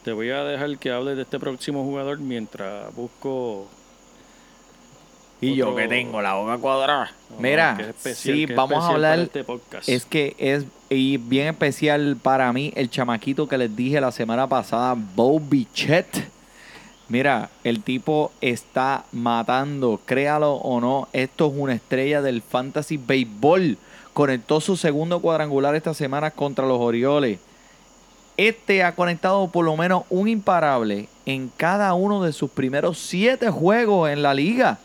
te 0.03 0.13
voy 0.13 0.31
a 0.31 0.45
dejar 0.45 0.79
que 0.79 0.91
hable 0.91 1.15
de 1.15 1.23
este 1.23 1.39
próximo 1.39 1.85
jugador 1.85 2.19
mientras 2.21 2.95
busco. 2.95 3.67
Y 5.41 5.55
yo 5.57 5.77
que 5.77 5.87
tengo 5.89 6.23
la 6.23 6.35
boca 6.35 6.57
cuadrada. 6.57 7.13
No, 7.29 7.37
Mira, 7.41 7.77
especial, 7.91 8.37
sí, 8.37 8.47
vamos 8.47 8.83
a 8.83 8.89
hablar. 8.89 9.19
este 9.19 9.45
podcast. 9.45 9.87
Es 9.89 10.07
que 10.07 10.35
es 10.39 10.65
y 10.89 11.19
bien 11.19 11.49
especial 11.49 12.17
para 12.23 12.51
mí 12.55 12.73
el 12.77 12.89
chamaquito 12.89 13.47
que 13.47 13.59
les 13.59 13.77
dije 13.77 14.01
la 14.01 14.13
semana 14.13 14.47
pasada, 14.49 14.97
Bo 15.15 15.39
Bichette. 15.39 16.31
Mira, 17.09 17.51
el 17.63 17.85
tipo 17.85 18.33
está 18.41 19.05
matando, 19.13 20.01
créalo 20.05 20.55
o 20.55 20.81
no, 20.81 21.07
esto 21.13 21.47
es 21.47 21.53
una 21.57 21.75
estrella 21.75 22.21
del 22.21 22.43
fantasy 22.43 22.97
baseball. 22.97 23.79
Conectó 24.13 24.61
su 24.61 24.77
segundo 24.77 25.21
cuadrangular 25.21 25.77
esta 25.77 25.95
semana 25.95 26.33
contra 26.33 26.67
los 26.67 26.81
Orioles. 26.81 27.39
Este 28.37 28.83
ha 28.83 28.95
conectado 28.97 29.49
por 29.49 29.65
lo 29.65 29.77
menos 29.77 30.03
un 30.11 30.27
imparable 30.27 31.09
en 31.27 31.51
cada 31.57 31.95
uno 31.95 32.23
de 32.23 32.33
sus 32.33 32.51
primeros 32.51 32.99
siete 32.99 33.51
juegos 33.51 34.11
en 34.11 34.23
la 34.23 34.35
liga. 34.35 34.79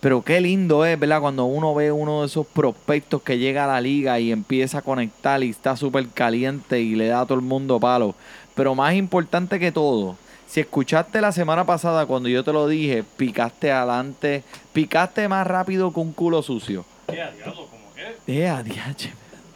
Pero 0.00 0.22
qué 0.22 0.40
lindo 0.40 0.84
es, 0.84 0.98
¿verdad? 0.98 1.20
Cuando 1.20 1.44
uno 1.44 1.74
ve 1.74 1.92
uno 1.92 2.20
de 2.22 2.26
esos 2.26 2.46
prospectos 2.46 3.22
que 3.22 3.38
llega 3.38 3.64
a 3.64 3.68
la 3.68 3.80
liga 3.80 4.18
y 4.18 4.32
empieza 4.32 4.78
a 4.78 4.82
conectar 4.82 5.42
y 5.44 5.50
está 5.50 5.76
súper 5.76 6.08
caliente 6.08 6.80
y 6.80 6.94
le 6.94 7.08
da 7.08 7.20
a 7.20 7.26
todo 7.26 7.38
el 7.38 7.44
mundo 7.44 7.78
palo. 7.78 8.14
Pero 8.54 8.74
más 8.74 8.94
importante 8.94 9.60
que 9.60 9.72
todo, 9.72 10.16
Si 10.50 10.58
escuchaste 10.58 11.20
la 11.20 11.30
semana 11.30 11.64
pasada 11.64 12.06
cuando 12.06 12.28
yo 12.28 12.42
te 12.42 12.52
lo 12.52 12.66
dije, 12.66 13.04
picaste 13.16 13.70
adelante, 13.70 14.42
picaste 14.72 15.28
más 15.28 15.46
rápido 15.46 15.92
que 15.92 16.00
un 16.00 16.12
culo 16.12 16.42
sucio. 16.42 16.84
¿Qué 17.06 17.22
a 17.22 17.30
diablo? 17.30 17.68
¿Cómo 17.70 17.84
qué? 17.94 18.40
Eh, 18.40 18.48
adiache. 18.48 19.12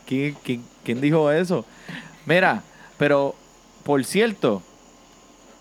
¿Quién, 0.06 0.36
quién, 0.44 0.64
quién 0.84 1.00
dijo 1.00 1.32
eso? 1.32 1.64
Mira, 2.26 2.62
pero 2.96 3.34
por 3.82 4.04
cierto, 4.04 4.62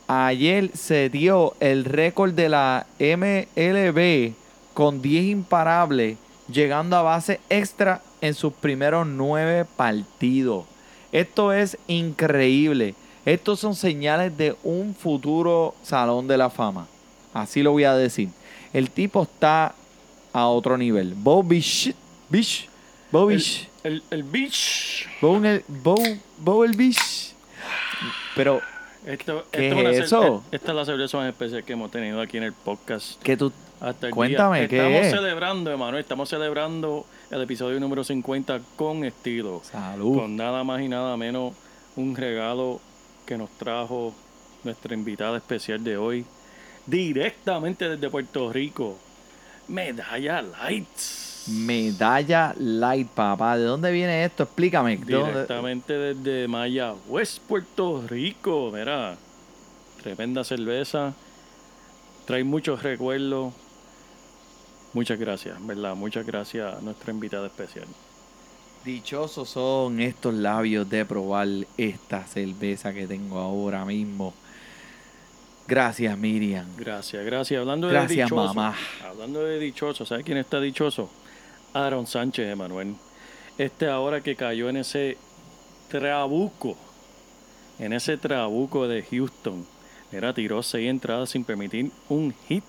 ayer 0.05 0.69
se 0.77 1.09
dio 1.09 1.55
el 1.59 1.85
récord 1.85 2.33
de 2.33 2.49
la 2.49 2.85
MLB 2.99 4.35
con 4.75 5.01
10 5.01 5.25
imparables, 5.25 6.19
llegando 6.47 6.95
a 6.95 7.01
base 7.01 7.39
extra 7.49 8.03
en 8.21 8.35
sus 8.35 8.53
primeros 8.53 9.07
nueve 9.07 9.65
partidos. 9.65 10.65
Esto 11.11 11.53
es 11.53 11.79
increíble. 11.87 12.93
Estos 13.25 13.59
son 13.59 13.75
señales 13.75 14.37
de 14.37 14.55
un 14.63 14.93
futuro 14.95 15.75
salón 15.83 16.27
de 16.27 16.37
la 16.37 16.49
fama. 16.49 16.87
Así 17.33 17.63
lo 17.63 17.71
voy 17.71 17.85
a 17.85 17.95
decir. 17.95 18.29
El 18.73 18.89
tipo 18.89 19.23
está 19.23 19.73
a 20.33 20.47
otro 20.47 20.77
nivel. 20.77 21.13
Bobby 21.15 21.57
Bish, 21.57 21.95
Bish, 22.29 22.69
Bobby 23.11 23.35
El, 23.83 24.03
el 24.09 24.23
beach. 24.23 25.07
Bow 25.21 25.43
el, 25.45 25.63
Bow 26.39 26.63
el 26.63 26.71
Bish. 26.75 27.33
Pero 28.35 28.61
Esto, 29.05 29.45
¿Qué 29.51 29.69
esto 29.69 29.89
es 29.89 29.99
eso? 29.99 30.43
Esta 30.51 30.71
es 30.71 30.75
la 30.75 30.85
cerveza 30.85 31.17
más 31.17 31.27
especial 31.29 31.63
que 31.63 31.73
hemos 31.73 31.91
tenido 31.91 32.19
aquí 32.19 32.37
en 32.37 32.43
el 32.43 32.53
podcast. 32.53 33.21
que 33.21 33.37
tú 33.37 33.51
Hasta 33.79 34.07
el 34.07 34.13
Cuéntame, 34.13 34.59
día. 34.59 34.67
¿qué 34.67 34.77
Estamos 34.77 35.05
es? 35.05 35.11
celebrando, 35.11 35.71
Emanuel, 35.71 36.01
estamos 36.01 36.29
celebrando 36.29 37.05
el 37.29 37.41
episodio 37.41 37.79
número 37.79 38.03
50 38.03 38.59
con 38.75 39.03
estilo. 39.05 39.61
Salud. 39.63 40.17
Con 40.19 40.35
nada 40.35 40.63
más 40.63 40.81
y 40.81 40.87
nada 40.87 41.15
menos 41.17 41.53
un 41.95 42.15
regalo 42.15 42.79
que 43.25 43.37
nos 43.37 43.49
trajo 43.51 44.13
nuestra 44.63 44.93
invitada 44.93 45.37
especial 45.37 45.83
de 45.83 45.97
hoy, 45.97 46.25
directamente 46.85 47.89
desde 47.89 48.09
Puerto 48.09 48.51
Rico. 48.51 48.97
Medalla 49.67 50.41
Lights. 50.41 51.45
Medalla 51.47 52.53
Light, 52.57 53.07
papá. 53.09 53.57
¿De 53.57 53.63
dónde 53.65 53.91
viene 53.91 54.23
esto? 54.25 54.43
Explícame. 54.43 54.97
¿De 54.97 55.13
dónde- 55.13 55.31
Directamente 55.33 55.93
desde 55.93 56.47
Mayagüez, 56.47 57.39
Puerto 57.39 58.03
Rico. 58.07 58.71
Mira, 58.73 59.17
tremenda 60.01 60.43
cerveza. 60.43 61.13
Trae 62.25 62.43
muchos 62.43 62.81
recuerdos. 62.83 63.53
Muchas 64.93 65.19
gracias, 65.19 65.65
¿verdad? 65.65 65.95
Muchas 65.95 66.25
gracias 66.25 66.75
a 66.75 66.81
nuestra 66.81 67.11
invitada 67.11 67.47
especial. 67.47 67.87
Dichosos 68.83 69.49
son 69.49 70.01
estos 70.01 70.33
labios 70.33 70.89
de 70.89 71.05
probar 71.05 71.47
esta 71.77 72.25
cerveza 72.25 72.93
que 72.93 73.07
tengo 73.07 73.39
ahora 73.39 73.85
mismo. 73.85 74.33
Gracias, 75.67 76.17
Miriam. 76.17 76.67
Gracias, 76.77 77.25
gracias. 77.25 77.61
Hablando 77.61 77.87
de 77.87 77.93
Gracias, 77.93 78.29
dichoso. 78.29 78.53
mamá. 78.53 78.75
Hablando 79.09 79.41
de 79.45 79.57
dichoso, 79.59 80.05
¿sabes 80.05 80.25
quién 80.25 80.37
está 80.37 80.59
dichoso? 80.59 81.09
Aaron 81.73 82.05
Sánchez, 82.05 82.51
Emanuel. 82.51 82.95
Este 83.57 83.87
ahora 83.87 84.19
que 84.21 84.35
cayó 84.35 84.67
en 84.67 84.77
ese 84.77 85.17
trabuco, 85.89 86.75
en 87.79 87.93
ese 87.93 88.17
trabuco 88.17 88.87
de 88.89 89.03
Houston. 89.03 89.65
Era 90.11 90.33
tiró 90.33 90.61
seis 90.61 90.89
entradas 90.89 91.29
sin 91.29 91.45
permitir 91.45 91.89
un 92.09 92.33
hit. 92.49 92.65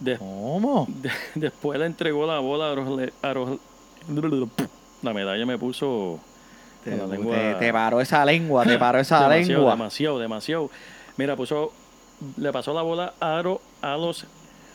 De- 0.00 0.16
¿Cómo? 0.16 0.86
de- 0.88 1.10
después 1.34 1.78
le 1.78 1.84
entregó 1.86 2.26
la 2.26 2.38
bola 2.38 2.72
a 2.72 3.34
Ros- 3.34 3.58
La 5.04 5.12
medalla 5.12 5.44
me 5.46 5.58
puso 5.58 6.18
Te, 6.82 6.96
lengua- 6.96 7.36
te- 7.36 7.54
te 7.66 7.72
paró 7.72 8.00
esa 8.00 8.24
lengua, 8.24 8.64
te 8.64 8.78
paró 8.78 8.98
esa 8.98 9.28
demasiado, 9.28 9.58
lengua. 9.60 9.72
Demasiado, 9.72 10.18
demasiado. 10.18 10.70
Mira, 11.16 11.36
puso, 11.36 11.72
le 12.36 12.50
pasó 12.52 12.74
la 12.74 12.82
bola 12.82 13.14
a, 13.20 13.40
Aro- 13.40 13.60
a 13.82 13.96
los 13.96 14.26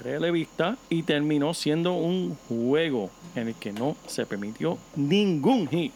relevistas 0.03 0.77
y 0.89 1.03
terminó 1.03 1.53
siendo 1.53 1.93
un 1.93 2.35
juego 2.47 3.09
en 3.35 3.49
el 3.49 3.55
que 3.55 3.71
no 3.73 3.95
se 4.07 4.25
permitió 4.25 4.77
ningún 4.95 5.67
hit. 5.67 5.93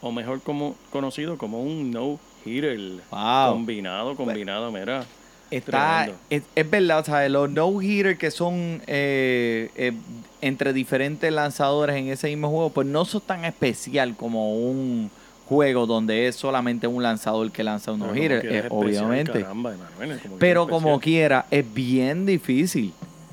O 0.00 0.10
mejor 0.12 0.42
como 0.42 0.74
conocido 0.90 1.38
como 1.38 1.62
un 1.62 1.90
no-hitter. 1.92 3.00
Wow. 3.10 3.52
Combinado, 3.52 4.16
combinado, 4.16 4.70
mira. 4.72 5.04
Está, 5.52 6.08
es, 6.30 6.42
es 6.54 6.70
verdad, 6.70 7.04
¿sabes? 7.04 7.30
Los 7.30 7.50
no-hitters 7.50 8.18
que 8.18 8.30
son 8.30 8.80
eh, 8.86 9.70
eh, 9.76 9.92
entre 10.40 10.72
diferentes 10.72 11.30
lanzadores 11.32 11.96
en 11.96 12.08
ese 12.08 12.28
mismo 12.28 12.48
juego, 12.48 12.70
pues 12.70 12.86
no 12.86 13.04
son 13.04 13.20
tan 13.20 13.44
especial 13.44 14.16
como 14.16 14.56
un 14.56 15.10
juego 15.46 15.86
donde 15.86 16.28
es 16.28 16.36
solamente 16.36 16.86
un 16.86 17.02
lanzador 17.02 17.50
que 17.52 17.62
lanza 17.62 17.92
un 17.92 17.98
no-hitter, 18.00 18.46
eh, 18.46 18.66
obviamente. 18.70 19.42
caramba, 19.42 19.74
como 20.22 20.36
Pero 20.38 20.66
como 20.66 20.98
quiera, 20.98 21.44
es 21.50 21.74
bien 21.74 22.24
difícil. 22.24 22.92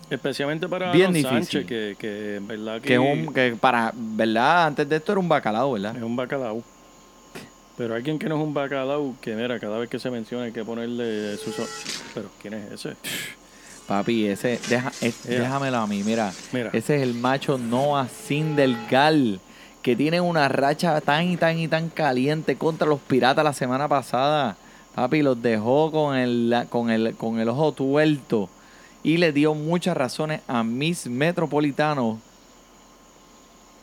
Especialmente 0.09 0.67
para 0.67 0.91
bien 0.91 1.15
Aaron. 1.15 1.21
Sánchez, 1.21 1.65
que, 1.65 1.95
que 1.97 2.35
en 2.37 2.47
verdad 2.47 2.81
que, 2.81 2.87
Que, 2.87 2.99
un, 2.99 3.33
que 3.33 3.55
para, 3.59 3.93
¿verdad? 3.95 4.65
Antes 4.67 4.89
de 4.89 4.95
esto 4.95 5.11
era 5.13 5.19
un 5.19 5.29
bacalao, 5.29 5.73
¿verdad? 5.73 5.95
es 5.95 6.03
un 6.03 6.15
bacalao. 6.15 6.63
Pero 7.79 7.95
alguien 7.95 8.19
que 8.19 8.27
no 8.27 8.35
es 8.35 8.43
un 8.43 8.53
bacalao, 8.53 9.15
que 9.21 9.33
mira, 9.35 9.57
cada 9.57 9.77
vez 9.77 9.89
que 9.89 9.99
se 9.99 10.11
menciona 10.11 10.43
hay 10.43 10.51
que 10.51 10.65
ponerle 10.65 11.37
su... 11.37 11.53
so- 11.53 11.65
Pero 12.13 12.27
¿quién 12.41 12.53
es 12.55 12.71
ese? 12.73 12.95
Papi, 13.87 14.27
ese, 14.27 14.59
deja, 14.67 14.91
déjamelo 15.23 15.77
a 15.77 15.87
mí, 15.87 16.03
mira. 16.03 16.33
Mira. 16.51 16.71
Ese 16.73 16.97
es 16.97 17.01
el 17.03 17.13
macho 17.13 17.57
Noah 17.57 18.09
Sindelgal, 18.09 19.39
que 19.81 19.95
tiene 19.95 20.19
una 20.19 20.49
racha 20.49 20.99
tan 20.99 21.25
y 21.29 21.37
tan 21.37 21.57
y 21.57 21.69
tan 21.69 21.87
caliente 21.89 22.57
contra 22.57 22.85
los 22.85 22.99
piratas 22.99 23.45
la 23.45 23.53
semana 23.53 23.87
pasada. 23.87 24.57
Papi, 24.93 25.21
los 25.21 25.41
dejó 25.41 25.89
con 25.89 26.17
el, 26.17 26.65
con 26.69 26.89
el, 26.89 27.15
con 27.15 27.39
el 27.39 27.47
ojo 27.47 27.71
tuerto 27.71 28.49
y 29.03 29.15
le 29.15 29.31
dio 29.31 29.53
muchas 29.55 29.95
razones 29.95 30.41
a 30.49 30.63
mis 30.65 31.07
metropolitanos 31.07 32.17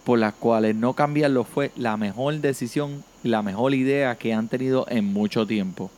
por 0.06 0.20
las 0.20 0.34
cuales 0.34 0.76
no 0.76 0.92
cambiarlo 0.92 1.42
fue 1.42 1.72
la 1.74 1.96
mejor 1.96 2.34
decisión 2.34 3.02
y 3.24 3.28
la 3.28 3.42
mejor 3.42 3.74
idea 3.74 4.14
que 4.14 4.32
han 4.32 4.46
tenido 4.46 4.86
en 4.88 5.04
mucho 5.04 5.48
tiempo. 5.48 5.90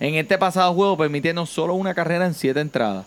En 0.00 0.16
este 0.16 0.36
pasado 0.36 0.74
juego 0.74 0.98
permitiendo 0.98 1.46
solo 1.46 1.72
una 1.72 1.94
carrera 1.94 2.26
en 2.26 2.34
siete 2.34 2.60
entradas. 2.60 3.06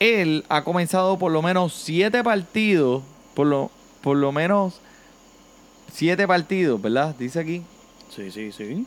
Él 0.00 0.44
ha 0.50 0.64
comenzado 0.64 1.18
por 1.18 1.32
lo 1.32 1.40
menos 1.40 1.72
siete 1.72 2.22
partidos, 2.22 3.04
por 3.32 3.46
lo, 3.46 3.70
por 4.02 4.18
lo 4.18 4.32
menos 4.32 4.82
siete 5.90 6.28
partidos, 6.28 6.82
¿verdad? 6.82 7.14
Dice 7.18 7.40
aquí. 7.40 7.62
Sí, 8.14 8.30
sí, 8.30 8.52
sí. 8.52 8.86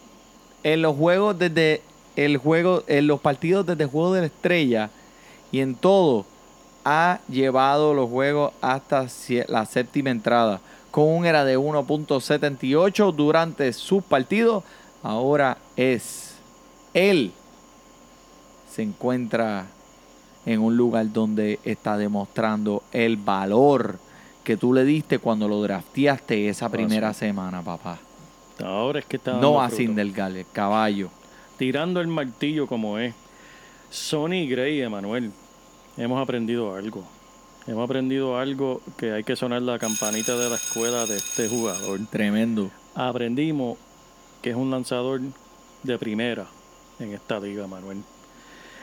En 0.61 0.83
los 0.83 0.95
juegos 0.95 1.39
desde 1.39 1.81
el 2.15 2.37
juego, 2.37 2.83
en 2.85 3.07
los 3.07 3.19
partidos 3.19 3.65
desde 3.65 3.85
el 3.85 3.89
juego 3.89 4.13
de 4.13 4.21
la 4.21 4.27
estrella 4.27 4.91
y 5.51 5.61
en 5.61 5.73
todo 5.73 6.27
ha 6.85 7.19
llevado 7.27 7.93
los 7.93 8.09
juegos 8.09 8.53
hasta 8.61 9.07
la 9.47 9.65
séptima 9.65 10.09
entrada 10.09 10.61
con 10.91 11.07
un 11.07 11.25
era 11.25 11.45
de 11.45 11.57
1.78 11.57 13.13
durante 13.13 13.71
sus 13.73 14.03
partidos. 14.03 14.63
Ahora 15.03 15.57
es 15.75 16.35
él 16.93 17.31
se 18.69 18.83
encuentra 18.83 19.65
en 20.45 20.61
un 20.61 20.77
lugar 20.77 21.11
donde 21.11 21.59
está 21.63 21.97
demostrando 21.97 22.83
el 22.91 23.17
valor 23.17 23.99
que 24.43 24.57
tú 24.57 24.73
le 24.73 24.83
diste 24.83 25.19
cuando 25.19 25.47
lo 25.47 25.61
drafteaste 25.61 26.49
esa 26.49 26.69
primera 26.69 27.13
semana, 27.13 27.61
papá. 27.61 27.99
Ahora 28.63 28.99
es 28.99 29.05
que 29.05 29.17
está 29.17 29.33
No 29.33 29.61
a. 29.61 29.69
Sindelgal, 29.69 30.37
el 30.37 30.45
caballo. 30.51 31.09
Tirando 31.57 32.01
el 32.01 32.07
martillo 32.07 32.67
como 32.67 32.97
es. 32.97 33.13
Sonny 33.89 34.47
Gray, 34.47 34.81
Emanuel. 34.81 35.31
Hemos 35.99 36.21
aprendido 36.21 36.75
algo. 36.75 37.03
Hemos 37.67 37.83
aprendido 37.83 38.38
algo 38.38 38.81
que 38.97 39.12
hay 39.12 39.23
que 39.23 39.35
sonar 39.35 39.62
la 39.62 39.77
campanita 39.77 40.35
de 40.38 40.49
la 40.49 40.55
escuela 40.55 41.05
de 41.05 41.17
este 41.17 41.47
jugador. 41.47 41.99
Tremendo. 42.09 42.71
Aprendimos 42.95 43.77
que 44.41 44.49
es 44.51 44.55
un 44.55 44.71
lanzador 44.71 45.21
de 45.83 45.97
primera 45.99 46.47
en 46.99 47.13
esta 47.13 47.39
liga, 47.39 47.67
Manuel. 47.67 48.01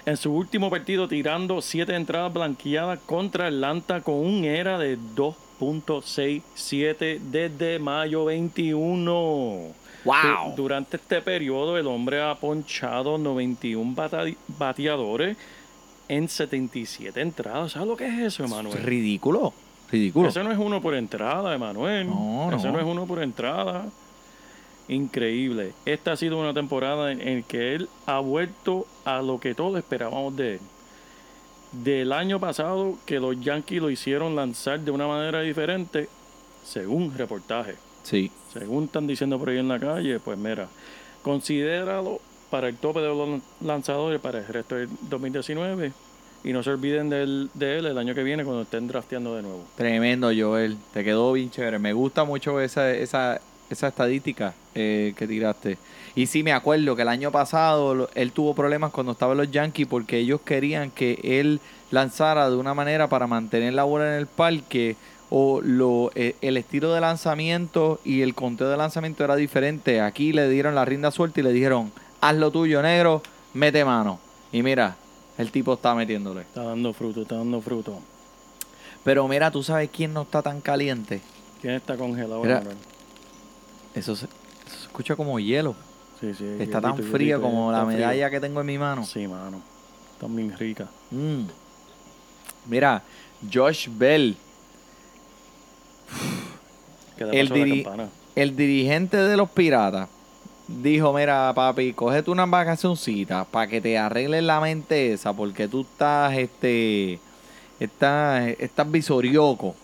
En 0.04 0.16
su 0.16 0.32
último 0.32 0.70
partido 0.70 1.08
tirando 1.08 1.60
siete 1.60 1.96
entradas 1.96 2.32
blanqueadas 2.32 3.00
contra 3.06 3.48
Atlanta 3.48 4.02
con 4.02 4.14
un 4.14 4.44
era 4.44 4.78
de 4.78 4.96
2.67 5.16 7.18
desde 7.18 7.80
mayo 7.80 8.26
21. 8.26 9.72
¡Wow! 10.04 10.14
Du- 10.54 10.62
Durante 10.62 10.98
este 10.98 11.20
periodo 11.22 11.76
el 11.76 11.88
hombre 11.88 12.22
ha 12.22 12.36
ponchado 12.36 13.18
91 13.18 13.94
bata- 13.96 14.22
bateadores 14.46 15.36
en 16.08 16.28
77 16.28 17.20
entradas. 17.20 17.72
¿Sabes 17.72 17.88
lo 17.88 17.96
que 17.96 18.06
es 18.06 18.18
eso, 18.34 18.44
Emanuel? 18.44 18.82
Ridículo. 18.82 19.52
Ridículo. 19.90 20.28
Eso 20.28 20.42
no 20.42 20.50
es 20.52 20.58
uno 20.58 20.80
por 20.80 20.94
entrada, 20.94 21.54
Emanuel. 21.54 22.08
No, 22.08 22.50
Eso 22.52 22.66
no. 22.68 22.72
no 22.74 22.78
es 22.80 22.84
uno 22.86 23.06
por 23.06 23.22
entrada. 23.22 23.86
Increíble. 24.88 25.72
Esta 25.84 26.12
ha 26.12 26.16
sido 26.16 26.38
una 26.38 26.54
temporada 26.54 27.10
en, 27.10 27.20
en 27.20 27.42
que 27.42 27.74
él 27.74 27.88
ha 28.06 28.20
vuelto 28.20 28.86
a 29.04 29.20
lo 29.20 29.40
que 29.40 29.54
todos 29.54 29.76
esperábamos 29.78 30.36
de 30.36 30.54
él. 30.54 30.60
Del 31.72 32.12
año 32.12 32.38
pasado 32.38 32.96
que 33.04 33.18
los 33.18 33.38
Yankees 33.40 33.82
lo 33.82 33.90
hicieron 33.90 34.36
lanzar 34.36 34.80
de 34.80 34.90
una 34.92 35.06
manera 35.08 35.40
diferente, 35.40 36.08
según 36.64 37.12
reportaje. 37.16 37.74
Sí. 38.04 38.30
Según 38.52 38.84
están 38.84 39.06
diciendo 39.08 39.38
por 39.38 39.48
ahí 39.50 39.58
en 39.58 39.68
la 39.68 39.80
calle, 39.80 40.20
pues 40.20 40.38
mira, 40.38 40.68
considéralo 41.22 42.20
para 42.50 42.68
el 42.68 42.76
tope 42.76 43.00
de 43.00 43.08
los 43.08 43.40
lanzadores 43.60 44.20
para 44.20 44.38
el 44.38 44.46
resto 44.46 44.74
del 44.76 44.88
2019. 45.08 45.92
Y 46.44 46.52
no 46.52 46.62
se 46.62 46.70
olviden 46.70 47.08
del- 47.10 47.50
de 47.54 47.78
él 47.78 47.86
el 47.86 47.98
año 47.98 48.14
que 48.14 48.22
viene 48.22 48.44
cuando 48.44 48.62
estén 48.62 48.86
drafteando 48.86 49.34
de 49.34 49.42
nuevo. 49.42 49.64
Tremendo, 49.76 50.30
Joel. 50.36 50.76
Te 50.92 51.02
quedó 51.02 51.32
bien 51.32 51.50
chévere. 51.50 51.78
Me 51.80 51.92
gusta 51.92 52.22
mucho 52.24 52.60
esa, 52.60 52.92
esa, 52.92 53.40
esa 53.68 53.88
estadística 53.88 54.54
eh, 54.74 55.12
que 55.16 55.26
tiraste. 55.26 55.76
Y 56.14 56.26
sí, 56.26 56.44
me 56.44 56.52
acuerdo 56.52 56.94
que 56.94 57.02
el 57.02 57.08
año 57.08 57.32
pasado 57.32 58.08
él 58.14 58.30
tuvo 58.32 58.54
problemas 58.54 58.92
cuando 58.92 59.12
estaba 59.12 59.32
en 59.32 59.38
los 59.38 59.50
Yankees 59.50 59.88
porque 59.88 60.18
ellos 60.18 60.40
querían 60.42 60.90
que 60.92 61.18
él 61.24 61.58
lanzara 61.90 62.48
de 62.48 62.56
una 62.56 62.74
manera 62.74 63.08
para 63.08 63.26
mantener 63.26 63.74
la 63.74 63.82
bola 63.84 64.06
en 64.12 64.18
el 64.20 64.26
parque 64.26 64.94
o 65.30 65.60
lo, 65.62 66.12
eh, 66.14 66.36
el 66.42 66.56
estilo 66.56 66.92
de 66.92 67.00
lanzamiento 67.00 67.98
y 68.04 68.20
el 68.22 68.34
conteo 68.36 68.68
de 68.68 68.76
lanzamiento 68.76 69.24
era 69.24 69.34
diferente. 69.34 70.00
Aquí 70.00 70.32
le 70.32 70.48
dieron 70.48 70.76
la 70.76 70.84
rienda 70.84 71.10
suelta 71.10 71.40
y 71.40 71.42
le 71.42 71.52
dijeron, 71.52 71.90
haz 72.20 72.36
lo 72.36 72.50
tuyo, 72.50 72.82
negro, 72.82 73.22
mete 73.54 73.84
mano. 73.84 74.18
Y 74.52 74.62
mira, 74.62 74.96
el 75.38 75.50
tipo 75.50 75.74
está 75.74 75.94
metiéndole. 75.94 76.42
Está 76.42 76.62
dando 76.62 76.92
fruto, 76.92 77.22
está 77.22 77.36
dando 77.36 77.60
fruto. 77.60 78.00
Pero 79.04 79.26
mira, 79.28 79.50
tú 79.50 79.62
sabes 79.62 79.90
quién 79.92 80.12
no 80.12 80.22
está 80.22 80.42
tan 80.42 80.60
caliente. 80.60 81.20
¿Quién 81.60 81.74
está 81.74 81.96
congelado? 81.96 82.42
Mira. 82.42 82.62
Eso 83.94 84.16
se, 84.16 84.26
eso 84.26 84.76
se 84.76 84.82
escucha 84.82 85.16
como 85.16 85.38
hielo. 85.38 85.74
Sí, 86.20 86.34
sí. 86.34 86.44
Está 86.58 86.80
tan 86.80 86.96
hielito, 86.96 87.12
fría 87.12 87.36
hielito, 87.36 87.42
como 87.42 87.70
la 87.70 87.84
frío. 87.84 87.98
medalla 87.98 88.30
que 88.30 88.40
tengo 88.40 88.60
en 88.60 88.66
mi 88.66 88.78
mano. 88.78 89.04
Sí, 89.04 89.26
mano. 89.28 89.60
Está 90.12 90.26
bien 90.26 90.56
rica. 90.56 90.88
Mm. 91.10 91.44
Mira, 92.66 93.02
Josh 93.52 93.88
Bell, 93.90 94.36
¿Qué 97.16 97.24
la 97.24 97.32
el 98.36 98.54
dirigente 98.54 99.16
de 99.16 99.36
los 99.36 99.50
piratas, 99.50 100.08
dijo, 100.68 101.12
mira 101.12 101.52
papi, 101.54 101.92
cógete 101.92 102.30
unas 102.30 102.50
vacacioncitas 102.50 103.46
para 103.46 103.66
que 103.66 103.80
te 103.80 103.98
arregles 103.98 104.42
la 104.42 104.60
mente 104.60 105.12
esa, 105.12 105.32
porque 105.32 105.68
tú 105.68 105.82
estás, 105.82 106.34
este, 106.36 107.18
estás, 107.80 108.48
estás 108.58 108.90
visorioco. 108.90 109.74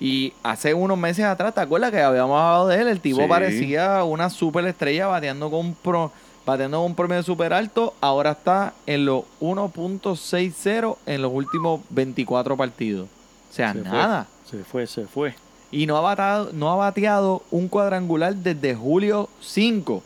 Y 0.00 0.32
hace 0.44 0.74
unos 0.74 0.96
meses 0.96 1.24
atrás, 1.24 1.54
¿te 1.54 1.60
acuerdas 1.60 1.90
que 1.90 2.00
habíamos 2.00 2.40
hablado 2.40 2.68
de 2.68 2.80
él? 2.80 2.88
El 2.88 3.00
tipo 3.00 3.20
Sí. 3.22 3.26
parecía 3.28 4.04
una 4.04 4.30
superestrella 4.30 5.08
bateando 5.08 5.50
con 5.50 5.66
un 5.66 5.74
pro, 5.74 6.12
bateando 6.46 6.78
con 6.78 6.86
un 6.86 6.94
promedio 6.94 7.22
super 7.24 7.52
alto. 7.52 7.94
Ahora 8.00 8.30
está 8.32 8.74
en 8.86 9.04
los 9.04 9.24
1.60 9.40 10.96
en 11.06 11.22
los 11.22 11.32
últimos 11.32 11.80
24 11.90 12.56
partidos. 12.56 13.08
O 13.50 13.54
sea, 13.54 13.72
Se 13.72 13.80
fue, 13.80 13.88
nada. 13.90 14.26
Se 14.48 14.64
fue, 14.64 14.86
se 14.86 15.06
fue. 15.06 15.34
Y 15.70 15.86
no 15.86 15.96
ha, 15.96 16.00
bateado, 16.00 16.50
no 16.52 16.70
ha 16.70 16.76
bateado 16.76 17.42
un 17.50 17.68
cuadrangular 17.68 18.34
desde 18.36 18.74
julio 18.74 19.28
5. 19.40 20.02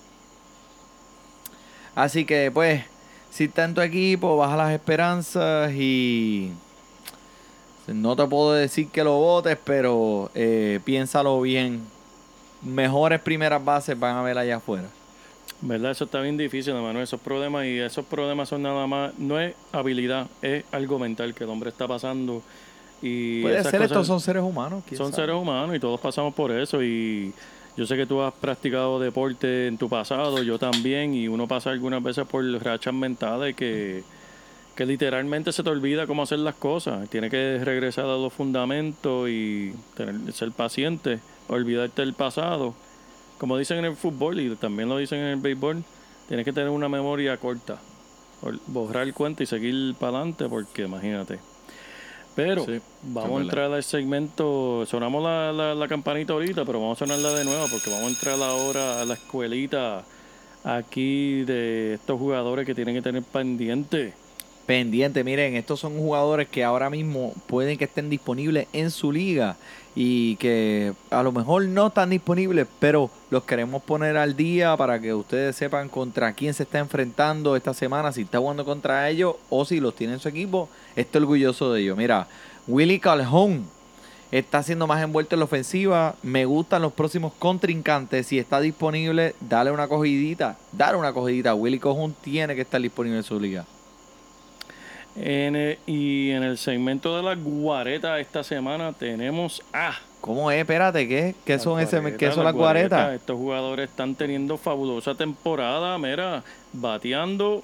Así 1.95 2.25
que, 2.25 2.51
pues, 2.53 2.83
si 3.31 3.45
está 3.45 3.65
en 3.65 3.75
tu 3.75 3.81
equipo, 3.81 4.37
baja 4.37 4.57
las 4.57 4.73
esperanzas 4.73 5.73
y. 5.73 6.53
No 7.87 8.15
te 8.15 8.25
puedo 8.27 8.53
decir 8.53 8.89
que 8.89 9.03
lo 9.03 9.17
votes, 9.19 9.59
pero 9.65 10.31
eh, 10.35 10.81
piénsalo 10.85 11.41
bien. 11.41 11.83
Mejores 12.63 13.21
primeras 13.21 13.63
bases 13.65 13.99
van 13.99 14.17
a 14.17 14.23
ver 14.23 14.39
allá 14.39 14.57
afuera. 14.57 14.89
¿Verdad? 15.61 15.91
Eso 15.91 16.05
está 16.05 16.21
bien 16.21 16.37
difícil, 16.37 16.75
hermano. 16.75 17.03
Esos 17.03 17.21
problemas 17.21 17.67
y 17.67 17.79
esos 17.79 18.05
problemas 18.05 18.49
son 18.49 18.63
nada 18.63 18.87
más, 18.87 19.13
no 19.19 19.39
es 19.39 19.55
habilidad, 19.73 20.27
es 20.43 20.65
algo 20.73 20.99
mental 20.99 21.35
que 21.35 21.45
el 21.45 21.51
hombre 21.51 21.71
está 21.71 21.89
pasando. 21.89 22.43
Y 23.01 23.43
Puede 23.43 23.63
ser, 23.65 23.83
estos 23.83 24.07
son 24.07 24.21
seres 24.21 24.43
humanos. 24.45 24.85
son 24.97 25.13
sabe. 25.13 25.27
seres 25.27 25.37
humanos 25.37 25.75
y 25.75 25.81
todos 25.81 26.01
pasamos 26.01 26.33
por 26.35 26.53
eso. 26.53 26.83
Y 26.83 27.33
yo 27.77 27.87
sé 27.87 27.97
que 27.97 28.07
tú 28.07 28.21
has 28.21 28.35
practicado 28.35 29.01
deporte 29.01 29.67
en 29.67 29.79
tu 29.79 29.89
pasado, 29.89 30.43
yo 30.43 30.59
también, 30.59 31.15
y 31.15 31.29
uno 31.29 31.49
pasa 31.49 31.71
algunas 31.71 32.03
veces 32.03 32.27
por 32.27 32.45
rachas 32.63 32.93
mentales 32.93 33.57
que, 33.57 34.05
que 34.75 34.85
literalmente 34.85 35.53
se 35.53 35.63
te 35.63 35.71
olvida 35.71 36.07
cómo 36.07 36.23
hacer 36.23 36.41
las 36.41 36.55
cosas. 36.55 37.09
Tienes 37.09 37.31
que 37.31 37.61
regresar 37.63 38.05
a 38.05 38.17
los 38.17 38.33
fundamentos 38.33 39.29
y 39.29 39.73
tener, 39.97 40.33
ser 40.33 40.53
paciente, 40.53 41.21
olvidarte 41.49 42.03
del 42.03 42.15
pasado. 42.15 42.75
Como 43.39 43.57
dicen 43.57 43.79
en 43.79 43.87
el 43.87 43.97
fútbol 43.97 44.41
y 44.41 44.55
también 44.57 44.89
lo 44.89 44.99
dicen 44.99 45.21
en 45.21 45.27
el 45.27 45.41
béisbol, 45.41 45.83
tienes 46.29 46.45
que 46.45 46.53
tener 46.53 46.71
una 46.71 46.89
memoria 46.89 47.37
corta. 47.39 47.79
Borrar 48.67 49.05
el 49.05 49.15
cuento 49.15 49.43
y 49.43 49.47
seguir 49.47 49.95
para 49.95 50.19
adelante 50.19 50.49
porque 50.49 50.83
imagínate. 50.83 51.52
Pero 52.35 52.65
Sí, 52.65 52.81
vamos 53.03 53.41
a 53.41 53.43
entrar 53.43 53.73
al 53.73 53.83
segmento, 53.83 54.87
sonamos 54.87 55.23
la, 55.23 55.53
la, 55.53 55.75
la 55.75 55.89
campanita 55.89 56.33
ahorita, 56.33 56.65
pero 56.65 56.81
vamos 56.81 56.97
a 56.97 57.05
sonarla 57.07 57.35
de 57.35 57.45
nuevo 57.45 57.67
porque 57.71 57.91
vamos 57.91 58.07
a 58.07 58.09
entrar 58.11 58.41
ahora 58.43 59.03
a 59.03 59.05
la 59.05 59.15
escuelita 59.15 60.05
aquí 60.65 61.45
de 61.45 61.95
estos 61.95 62.19
jugadores 62.19 62.67
que 62.67 62.75
tienen 62.75 62.95
que 62.95 63.03
tener 63.03 63.23
pendiente. 63.23 64.22
Pendiente. 64.67 65.25
Miren, 65.25 65.57
estos 65.57 65.81
son 65.81 65.97
jugadores 65.97 66.49
que 66.49 66.65
ahora 66.65 66.91
mismo 66.91 67.35
pueden 67.47 67.79
que 67.79 67.85
estén 67.85 68.11
disponibles 68.11 68.67
en 68.73 68.91
su 68.91 69.13
liga 69.13 69.57
y 69.95 70.37
que 70.37 70.95
a 71.11 71.23
lo 71.23 71.33
mejor 71.33 71.67
no 71.67 71.89
están 71.89 72.11
disponibles, 72.11 72.67
pero 72.79 73.11
los 73.31 73.45
queremos 73.45 73.83
poner 73.83 74.17
al 74.17 74.37
día 74.37 74.77
para 74.77 75.01
que 75.01 75.13
ustedes 75.13 75.57
sepan 75.57 75.89
contra 75.89 76.33
quién 76.33 76.55
se 76.55 76.63
está 76.63 76.79
enfrentando 76.79 77.57
esta 77.57 77.75
semana, 77.75 78.13
si 78.13 78.23
está 78.23 78.39
jugando 78.39 78.65
contra 78.65 79.09
ellos 79.11 79.37
o 79.51 79.65
si 79.65 79.81
los 79.81 79.95
tiene 79.95 80.15
en 80.15 80.21
su 80.21 80.29
equipo, 80.29 80.69
está 80.97 81.19
orgulloso 81.19 81.73
de 81.73 81.83
ellos. 81.83 81.97
Mira, 81.99 82.27
Willy 82.67 82.99
Calhoun 82.99 83.67
está 84.31 84.63
siendo 84.63 84.87
más 84.87 85.03
envuelto 85.03 85.35
en 85.35 85.41
la 85.41 85.45
ofensiva. 85.45 86.17
Me 86.23 86.47
gustan 86.47 86.83
los 86.83 86.93
próximos 86.93 87.33
contrincantes. 87.39 88.27
Si 88.27 88.39
está 88.39 88.61
disponible, 88.61 89.35
dale 89.41 89.71
una 89.71 89.89
cogidita. 89.89 90.57
Dale 90.73 90.97
una 90.97 91.13
cogidita. 91.13 91.55
Willy 91.55 91.79
Calhoun 91.79 92.15
tiene 92.23 92.55
que 92.55 92.63
estar 92.63 92.81
disponible 92.81 93.19
en 93.19 93.25
su 93.25 93.39
liga. 93.39 93.67
En 95.15 95.57
el- 95.57 95.79
y 95.87 96.31
en 96.31 96.43
el 96.43 96.57
segmento 96.59 97.17
de 97.17 97.23
la 97.23 97.35
guareta 97.35 98.19
esta 98.19 98.43
semana 98.43 98.93
tenemos 98.93 99.63
a... 99.73 99.93
¿Cómo 100.23 100.51
es? 100.51 100.61
Espérate, 100.61 101.07
¿qué? 101.09 101.35
¿Qué 101.45 101.55
Las 101.55 101.63
son, 101.65 101.81
ese, 101.81 101.97
guaretas, 101.99 102.19
¿qué 102.19 102.33
son 102.33 102.45
las 102.45 102.55
guaretas. 102.55 102.91
guaretas? 103.01 103.21
Estos 103.21 103.37
jugadores 103.37 103.91
están 103.91 104.15
teniendo 104.15 104.57
fabulosa 104.57 105.15
temporada, 105.15 105.99
mira, 105.99 106.45
bateando. 106.73 107.63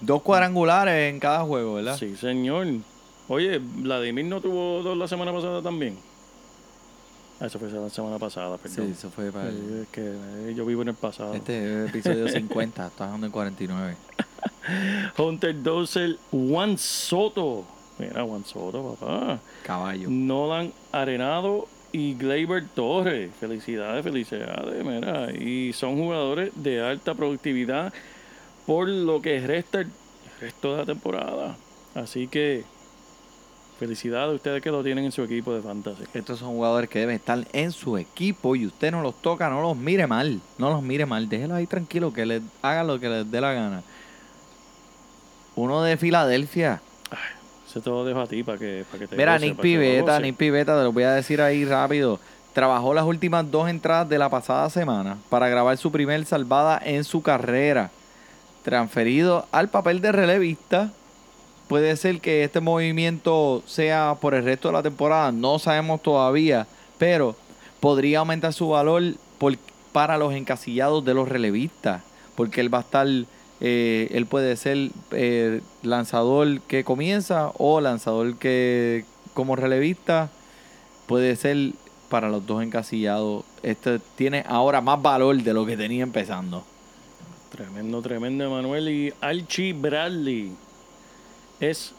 Dos 0.00 0.20
cuadrangulares 0.22 1.10
en 1.12 1.18
cada 1.18 1.40
juego, 1.40 1.74
¿verdad? 1.74 1.96
Sí, 1.96 2.14
señor. 2.16 2.66
Oye, 3.28 3.58
Vladimir 3.58 4.26
no 4.26 4.40
tuvo 4.40 4.82
dos 4.82 4.96
la 4.98 5.08
semana 5.08 5.32
pasada 5.32 5.62
también. 5.62 5.96
Ah, 7.38 7.46
eso 7.46 7.58
fue 7.58 7.68
la 7.70 7.90
semana 7.90 8.18
pasada, 8.18 8.56
Sí, 8.56 8.62
perdón. 8.76 8.92
eso 8.92 9.10
fue 9.10 9.30
para... 9.30 9.48
Eh, 9.50 9.82
es 9.82 9.88
que 9.88 10.00
eh, 10.00 10.54
yo 10.56 10.64
vivo 10.64 10.82
en 10.82 10.88
el 10.88 10.94
pasado. 10.94 11.34
Este 11.34 11.84
es 11.84 11.88
episodio 11.90 12.28
50, 12.28 12.86
estás 12.86 13.10
dando 13.10 13.26
en 13.26 13.32
49. 13.32 13.96
Hunter 15.18 15.62
Dozel, 15.62 16.18
Juan 16.30 16.78
Soto. 16.78 17.64
Mira, 17.98 18.24
Juan 18.24 18.44
Soto, 18.44 18.96
papá. 18.98 19.38
Caballo. 19.64 20.08
Nolan 20.10 20.72
Arenado 20.92 21.68
y 21.92 22.14
Gleyber 22.14 22.66
Torres. 22.74 23.30
Felicidades, 23.38 24.02
felicidades, 24.02 24.84
mira. 24.84 25.30
Y 25.32 25.72
son 25.72 25.96
jugadores 25.96 26.52
de 26.54 26.80
alta 26.82 27.14
productividad 27.14 27.92
por 28.66 28.88
lo 28.88 29.20
que 29.22 29.40
resta 29.46 29.80
el 29.80 29.88
resto 30.40 30.72
de 30.72 30.78
la 30.78 30.84
temporada. 30.86 31.56
Así 31.94 32.28
que 32.28 32.64
felicidades 33.78 34.32
a 34.32 34.34
ustedes 34.34 34.62
que 34.62 34.70
lo 34.70 34.82
tienen 34.82 35.04
en 35.04 35.12
su 35.12 35.22
equipo 35.22 35.54
de 35.54 35.62
fantasy. 35.62 36.04
Estos 36.14 36.38
son 36.38 36.48
jugadores 36.50 36.88
que 36.88 36.98
deben 36.98 37.16
estar 37.16 37.46
en 37.52 37.72
su 37.72 37.96
equipo 37.98 38.56
y 38.56 38.66
usted 38.66 38.90
no 38.90 39.02
los 39.02 39.20
toca, 39.20 39.48
no 39.48 39.60
los 39.60 39.76
mire 39.76 40.06
mal. 40.06 40.40
No 40.58 40.70
los 40.70 40.82
mire 40.82 41.06
mal. 41.06 41.28
Déjenlos 41.28 41.58
ahí 41.58 41.66
tranquilos, 41.66 42.12
que 42.12 42.26
les 42.26 42.42
hagan 42.62 42.86
lo 42.86 42.98
que 42.98 43.08
les 43.08 43.30
dé 43.30 43.40
la 43.40 43.52
gana. 43.52 43.82
Uno 45.54 45.82
de 45.82 45.96
Filadelfia. 45.96 46.80
Se 47.66 47.80
te 47.80 47.90
lo 47.90 48.04
dejo 48.04 48.20
a 48.20 48.26
ti 48.26 48.42
para 48.42 48.58
que, 48.58 48.84
para 48.90 49.00
que 49.00 49.08
te 49.08 49.16
Mira, 49.16 49.34
goce, 49.34 49.46
Nick 49.46 50.02
goce. 50.02 50.22
Nick 50.22 50.36
Piveta, 50.36 50.76
te 50.76 50.84
lo 50.84 50.92
voy 50.92 51.02
a 51.02 51.12
decir 51.12 51.42
ahí 51.42 51.64
rápido. 51.64 52.18
Trabajó 52.54 52.94
las 52.94 53.04
últimas 53.04 53.50
dos 53.50 53.68
entradas 53.68 54.08
de 54.08 54.18
la 54.18 54.30
pasada 54.30 54.70
semana 54.70 55.18
para 55.28 55.48
grabar 55.48 55.76
su 55.76 55.92
primer 55.92 56.24
salvada 56.24 56.80
en 56.82 57.04
su 57.04 57.22
carrera. 57.22 57.90
Transferido 58.62 59.46
al 59.52 59.68
papel 59.68 60.00
de 60.00 60.12
relevista. 60.12 60.90
Puede 61.68 61.96
ser 61.96 62.20
que 62.20 62.44
este 62.44 62.60
movimiento 62.60 63.62
sea 63.66 64.16
por 64.20 64.34
el 64.34 64.44
resto 64.44 64.68
de 64.68 64.74
la 64.74 64.82
temporada, 64.82 65.32
no 65.32 65.58
sabemos 65.58 66.00
todavía, 66.00 66.66
pero 66.96 67.34
podría 67.80 68.20
aumentar 68.20 68.52
su 68.52 68.68
valor 68.68 69.14
para 69.92 70.16
los 70.18 70.34
encasillados 70.34 71.04
de 71.04 71.14
los 71.14 71.28
relevistas, 71.28 72.02
porque 72.36 72.60
él 72.60 72.72
va 72.72 72.78
a 72.78 72.82
estar, 72.82 73.08
eh, 73.60 74.08
él 74.12 74.26
puede 74.26 74.56
ser 74.56 74.90
eh, 75.10 75.60
lanzador 75.82 76.60
que 76.62 76.84
comienza 76.84 77.50
o 77.58 77.80
lanzador 77.80 78.36
que 78.36 79.04
como 79.34 79.56
relevista 79.56 80.30
puede 81.06 81.34
ser 81.34 81.72
para 82.08 82.28
los 82.28 82.46
dos 82.46 82.62
encasillados. 82.62 83.44
Este 83.62 83.98
tiene 84.16 84.44
ahora 84.46 84.80
más 84.80 85.00
valor 85.02 85.42
de 85.42 85.52
lo 85.52 85.66
que 85.66 85.76
tenía 85.76 86.02
empezando. 86.02 86.64
Tremendo, 87.50 88.02
tremendo, 88.02 88.44
Emanuel. 88.44 88.88
Y 88.88 89.12
Archie 89.20 89.72
Bradley 89.72 90.52
es 91.60 91.92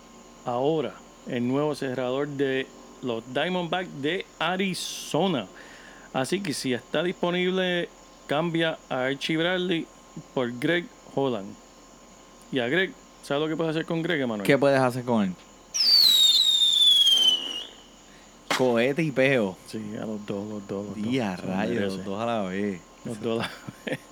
ahora 0.45 0.95
el 1.27 1.47
nuevo 1.47 1.75
cerrador 1.75 2.27
de 2.27 2.67
los 3.01 3.23
Diamondbacks 3.33 4.01
de 4.01 4.25
Arizona. 4.39 5.47
Así 6.13 6.41
que 6.41 6.53
si 6.53 6.73
está 6.73 7.03
disponible, 7.03 7.89
cambia 8.27 8.77
a 8.89 9.05
Archie 9.05 9.37
Bradley 9.37 9.85
por 10.33 10.57
Greg 10.57 10.85
Holland. 11.15 11.53
Y 12.51 12.59
a 12.59 12.67
Greg, 12.67 12.93
¿sabes 13.23 13.43
lo 13.43 13.49
que 13.49 13.57
puedes 13.57 13.71
hacer 13.71 13.85
con 13.85 14.01
Greg, 14.01 14.21
Emanuel? 14.21 14.45
¿Qué 14.45 14.57
puedes 14.57 14.79
hacer 14.79 15.03
con 15.03 15.25
él? 15.25 15.33
Cohete 18.57 19.03
y 19.03 19.11
peo. 19.11 19.55
Sí, 19.67 19.79
a 20.01 20.05
los 20.05 20.25
dos, 20.25 20.47
los 20.47 20.67
dos. 20.67 20.85
Los 20.87 20.95
dos. 20.95 21.11
Día, 21.11 21.37
lo 21.37 21.53
rayos, 21.53 21.93
los 21.93 22.05
dos 22.05 22.19
a 22.19 22.25
la 22.25 22.41
vez. 22.43 22.81
Los 23.05 23.19
dos. 23.21 23.45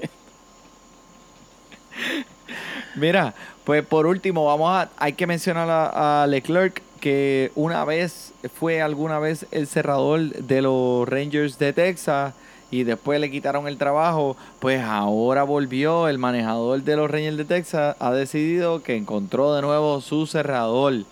Mira, 2.95 3.33
pues 3.65 3.85
por 3.85 4.05
último, 4.05 4.45
vamos 4.45 4.71
a, 4.71 4.89
hay 4.97 5.13
que 5.13 5.27
mencionar 5.27 5.67
a, 5.69 6.25
Leclerc 6.27 6.81
que 7.01 7.51
una 7.55 7.83
vez 7.83 8.33
fue 8.57 8.81
alguna 8.81 9.19
vez 9.19 9.45
el 9.51 9.67
cerrador 9.67 10.31
de 10.31 10.61
los 10.61 11.07
Rangers 11.07 11.59
de 11.59 11.73
Texas 11.73 12.33
y 12.71 12.83
después 12.83 13.19
le 13.19 13.29
quitaron 13.29 13.67
el 13.67 13.77
trabajo, 13.77 14.37
pues 14.59 14.81
ahora 14.81 15.43
volvió 15.43 16.07
el 16.07 16.17
manejador 16.17 16.83
de 16.83 16.95
los 16.95 17.11
Rangers 17.11 17.37
de 17.37 17.45
Texas, 17.45 17.95
ha 17.99 18.11
decidido 18.11 18.81
que 18.81 18.95
encontró 18.95 19.53
de 19.53 19.61
nuevo 19.61 20.01
su 20.01 20.25
cerrador 20.25 21.03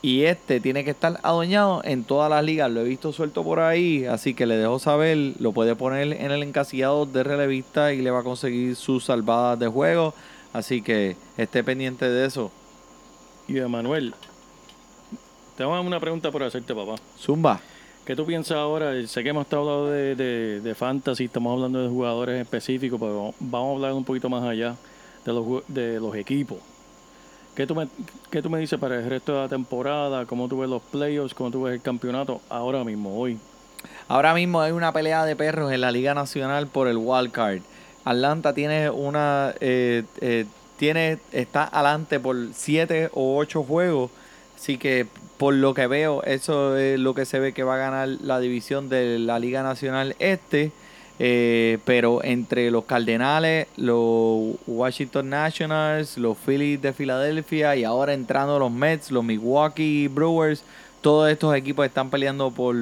y 0.00 0.22
este 0.22 0.60
tiene 0.60 0.84
que 0.84 0.92
estar 0.92 1.18
adueñado 1.24 1.82
en 1.84 2.04
todas 2.04 2.30
las 2.30 2.44
ligas, 2.44 2.70
lo 2.70 2.80
he 2.80 2.84
visto 2.84 3.12
suelto 3.12 3.42
por 3.42 3.58
ahí, 3.58 4.06
así 4.06 4.32
que 4.32 4.46
le 4.46 4.56
dejo 4.56 4.78
saber, 4.78 5.34
lo 5.40 5.52
puede 5.52 5.74
poner 5.74 6.12
en 6.12 6.30
el 6.30 6.42
encasillado 6.44 7.04
de 7.04 7.24
relevista 7.24 7.92
y 7.92 8.02
le 8.02 8.12
va 8.12 8.20
a 8.20 8.24
conseguir 8.24 8.76
sus 8.76 9.04
salvadas 9.04 9.58
de 9.58 9.66
juego. 9.66 10.14
Así 10.52 10.82
que 10.82 11.16
esté 11.36 11.62
pendiente 11.62 12.08
de 12.08 12.26
eso. 12.26 12.50
Y 13.46 13.58
Emanuel, 13.58 14.14
tengo 15.56 15.80
una 15.80 16.00
pregunta 16.00 16.30
por 16.30 16.42
hacerte, 16.42 16.74
papá. 16.74 16.96
Zumba. 17.18 17.60
¿Qué 18.04 18.16
tú 18.16 18.24
piensas 18.24 18.56
ahora? 18.56 18.92
Sé 19.06 19.22
que 19.22 19.28
hemos 19.28 19.44
estado 19.44 19.62
hablando 19.62 19.90
de, 19.90 20.14
de, 20.14 20.60
de 20.60 20.74
fantasy, 20.74 21.24
estamos 21.24 21.52
hablando 21.52 21.82
de 21.82 21.88
jugadores 21.88 22.40
específicos, 22.40 22.98
pero 22.98 23.34
vamos 23.38 23.68
a 23.68 23.74
hablar 23.74 23.92
un 23.92 24.04
poquito 24.04 24.30
más 24.30 24.44
allá 24.44 24.76
de 25.26 25.32
los, 25.32 25.62
de 25.68 26.00
los 26.00 26.14
equipos. 26.16 26.58
¿Qué 27.54 27.66
tú, 27.66 27.74
me, 27.74 27.88
¿Qué 28.30 28.40
tú 28.40 28.48
me 28.48 28.60
dices 28.60 28.78
para 28.78 28.96
el 28.96 29.10
resto 29.10 29.34
de 29.34 29.40
la 29.40 29.48
temporada? 29.48 30.24
¿Cómo 30.26 30.48
tú 30.48 30.58
ves 30.58 30.70
los 30.70 30.80
playoffs? 30.80 31.34
¿Cómo 31.34 31.50
tú 31.50 31.62
ves 31.64 31.74
el 31.74 31.82
campeonato 31.82 32.40
ahora 32.48 32.84
mismo, 32.84 33.18
hoy? 33.18 33.36
Ahora 34.06 34.32
mismo 34.32 34.60
hay 34.60 34.72
una 34.72 34.92
pelea 34.92 35.24
de 35.24 35.36
perros 35.36 35.72
en 35.72 35.80
la 35.80 35.90
Liga 35.90 36.14
Nacional 36.14 36.68
por 36.68 36.88
el 36.88 36.96
wild 36.96 37.32
card. 37.32 37.62
Atlanta 38.10 38.54
tiene 38.54 38.88
una 38.90 39.54
eh, 39.60 40.04
eh, 40.20 40.46
tiene 40.78 41.18
está 41.32 41.64
adelante 41.64 42.18
por 42.18 42.36
siete 42.54 43.10
o 43.12 43.36
ocho 43.36 43.62
juegos, 43.64 44.10
así 44.56 44.78
que 44.78 45.06
por 45.36 45.54
lo 45.54 45.74
que 45.74 45.86
veo 45.86 46.22
eso 46.22 46.76
es 46.76 46.98
lo 46.98 47.14
que 47.14 47.26
se 47.26 47.38
ve 47.38 47.52
que 47.52 47.64
va 47.64 47.74
a 47.74 47.78
ganar 47.78 48.08
la 48.08 48.40
división 48.40 48.88
de 48.88 49.18
la 49.18 49.38
Liga 49.38 49.62
Nacional 49.62 50.16
Este. 50.18 50.72
Eh, 51.20 51.78
pero 51.84 52.22
entre 52.22 52.70
los 52.70 52.84
Cardenales, 52.84 53.66
los 53.76 54.54
Washington 54.68 55.28
Nationals, 55.28 56.16
los 56.16 56.38
Phillies 56.38 56.80
de 56.80 56.92
Filadelfia 56.92 57.74
y 57.74 57.82
ahora 57.82 58.14
entrando 58.14 58.56
los 58.60 58.70
Mets, 58.70 59.10
los 59.10 59.24
Milwaukee 59.24 60.06
Brewers, 60.06 60.62
todos 61.00 61.28
estos 61.28 61.56
equipos 61.56 61.84
están 61.84 62.08
peleando 62.08 62.52
por 62.52 62.76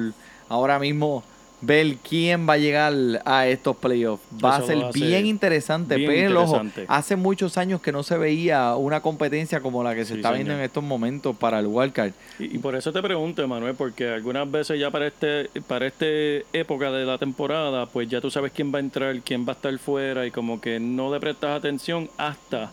ahora 0.49 0.77
mismo 0.77 1.23
ver 1.59 1.95
quién 2.07 2.47
va 2.47 2.53
a 2.53 2.57
llegar 2.57 2.93
a 3.25 3.47
estos 3.47 3.75
playoffs. 3.77 4.23
Va 4.43 4.57
a 4.57 4.61
ser 4.61 4.77
bien 4.93 5.25
interesante, 5.25 5.95
bien 5.95 6.09
pero 6.09 6.43
ojo, 6.43 6.61
hace 6.87 7.15
muchos 7.15 7.57
años 7.57 7.81
que 7.81 7.91
no 7.91 8.03
se 8.03 8.17
veía 8.17 8.75
una 8.75 9.01
competencia 9.01 9.59
como 9.59 9.83
la 9.83 9.95
que 9.95 10.05
se 10.05 10.13
Sí, 10.13 10.19
está 10.19 10.31
viendo 10.31 10.53
en 10.53 10.61
estos 10.61 10.83
momentos 10.83 11.35
para 11.35 11.59
el 11.59 11.67
wildcard. 11.67 12.13
Y, 12.39 12.55
y 12.55 12.57
por 12.59 12.75
eso 12.75 12.93
te 12.93 13.01
pregunto, 13.01 13.41
Emanuel, 13.41 13.75
porque 13.75 14.07
algunas 14.09 14.49
veces 14.49 14.79
ya 14.79 14.91
para 14.91 15.07
este 15.07 15.49
para 15.67 15.87
este 15.87 16.45
época 16.53 16.91
de 16.91 17.05
la 17.05 17.17
temporada, 17.17 17.87
pues 17.87 18.07
ya 18.07 18.21
tú 18.21 18.29
sabes 18.29 18.51
quién 18.51 18.71
va 18.73 18.77
a 18.77 18.81
entrar, 18.81 19.19
quién 19.21 19.45
va 19.45 19.53
a 19.53 19.55
estar 19.55 19.77
fuera 19.79 20.25
y 20.25 20.31
como 20.31 20.61
que 20.61 20.79
no 20.79 21.11
le 21.11 21.19
prestas 21.19 21.57
atención 21.57 22.09
hasta 22.17 22.71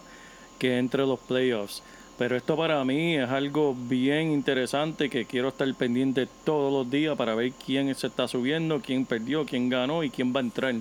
que 0.59 0.79
entre 0.79 1.07
los 1.07 1.19
playoffs. 1.21 1.83
Pero 2.17 2.37
esto 2.37 2.57
para 2.57 2.85
mí 2.85 3.17
es 3.17 3.29
algo 3.29 3.75
bien 3.77 4.31
interesante 4.31 5.11
que 5.11 5.25
quiero 5.25 5.49
estar 5.49 5.73
pendiente 5.75 6.29
todos 6.45 6.73
los 6.73 6.89
días 6.91 7.17
para 7.17 7.35
ver 7.35 7.53
quién 7.53 7.93
se 7.95 8.07
está 8.07 8.29
subiendo, 8.29 8.81
quién 8.81 9.05
perdió, 9.05 9.45
quién 9.45 9.69
ganó 9.69 10.05
y 10.05 10.11
quién 10.11 10.33
va 10.35 10.39
a 10.39 10.45
entrar. 10.45 10.75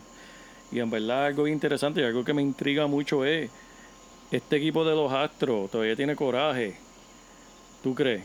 Y 0.71 0.79
en 0.79 0.89
verdad 0.91 1.25
algo 1.27 1.47
interesante 1.47 2.01
y 2.01 2.03
algo 2.03 2.23
que 2.23 2.33
me 2.33 2.41
intriga 2.43 2.85
mucho 2.85 3.25
es 3.25 3.49
este 4.31 4.57
equipo 4.57 4.85
de 4.85 4.95
los 4.95 5.11
Astros 5.11 5.71
todavía 5.71 5.95
tiene 5.95 6.15
coraje. 6.15 6.75
¿Tú 7.81 7.95
crees? 7.95 8.23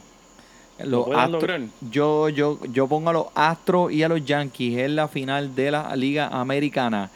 Los 0.84 1.06
Astros- 1.08 1.30
lograr? 1.30 1.60
yo, 1.90 2.28
yo, 2.28 2.58
yo 2.70 2.86
pongo 2.86 3.10
a 3.10 3.12
los 3.14 3.26
Astros 3.34 3.90
y 3.90 4.02
a 4.02 4.08
los 4.08 4.24
Yankees 4.24 4.78
en 4.78 4.96
la 4.96 5.08
final 5.08 5.54
de 5.54 5.70
la 5.70 5.96
Liga 5.96 6.28
Americana. 6.28 7.10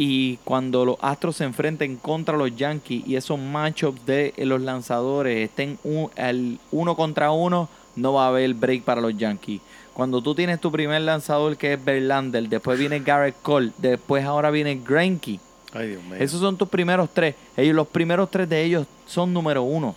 Y 0.00 0.36
cuando 0.44 0.84
los 0.84 0.96
Astros 1.00 1.34
se 1.38 1.44
enfrenten 1.44 1.96
contra 1.96 2.36
los 2.36 2.54
Yankees 2.54 3.02
y 3.04 3.16
esos 3.16 3.36
matchups 3.36 4.06
de 4.06 4.32
los 4.38 4.60
lanzadores 4.60 5.44
estén 5.48 5.76
un- 5.82 6.08
el 6.14 6.60
uno 6.70 6.94
contra 6.94 7.32
uno, 7.32 7.68
no 7.96 8.12
va 8.12 8.26
a 8.26 8.28
haber 8.28 8.54
break 8.54 8.84
para 8.84 9.00
los 9.00 9.16
Yankees. 9.18 9.60
Cuando 9.94 10.22
tú 10.22 10.36
tienes 10.36 10.60
tu 10.60 10.70
primer 10.70 11.02
lanzador 11.02 11.56
que 11.56 11.72
es 11.72 11.84
Verlander, 11.84 12.48
después 12.48 12.78
viene 12.78 13.00
Garrett 13.00 13.34
Cole, 13.42 13.72
después 13.78 14.24
ahora 14.24 14.52
viene 14.52 14.76
Greinke. 14.86 15.40
Ay, 15.72 15.88
Dios 15.88 16.04
mío. 16.04 16.14
Esos 16.20 16.38
son 16.40 16.56
tus 16.56 16.68
primeros 16.68 17.10
tres. 17.12 17.34
Ellos, 17.56 17.74
los 17.74 17.88
primeros 17.88 18.30
tres 18.30 18.48
de 18.48 18.62
ellos 18.62 18.86
son 19.04 19.32
número 19.34 19.64
unos. 19.64 19.96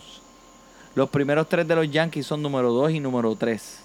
Los 0.96 1.10
primeros 1.10 1.48
tres 1.48 1.68
de 1.68 1.76
los 1.76 1.88
Yankees 1.88 2.26
son 2.26 2.42
número 2.42 2.72
dos 2.72 2.90
y 2.90 2.98
número 2.98 3.36
tres. 3.36 3.81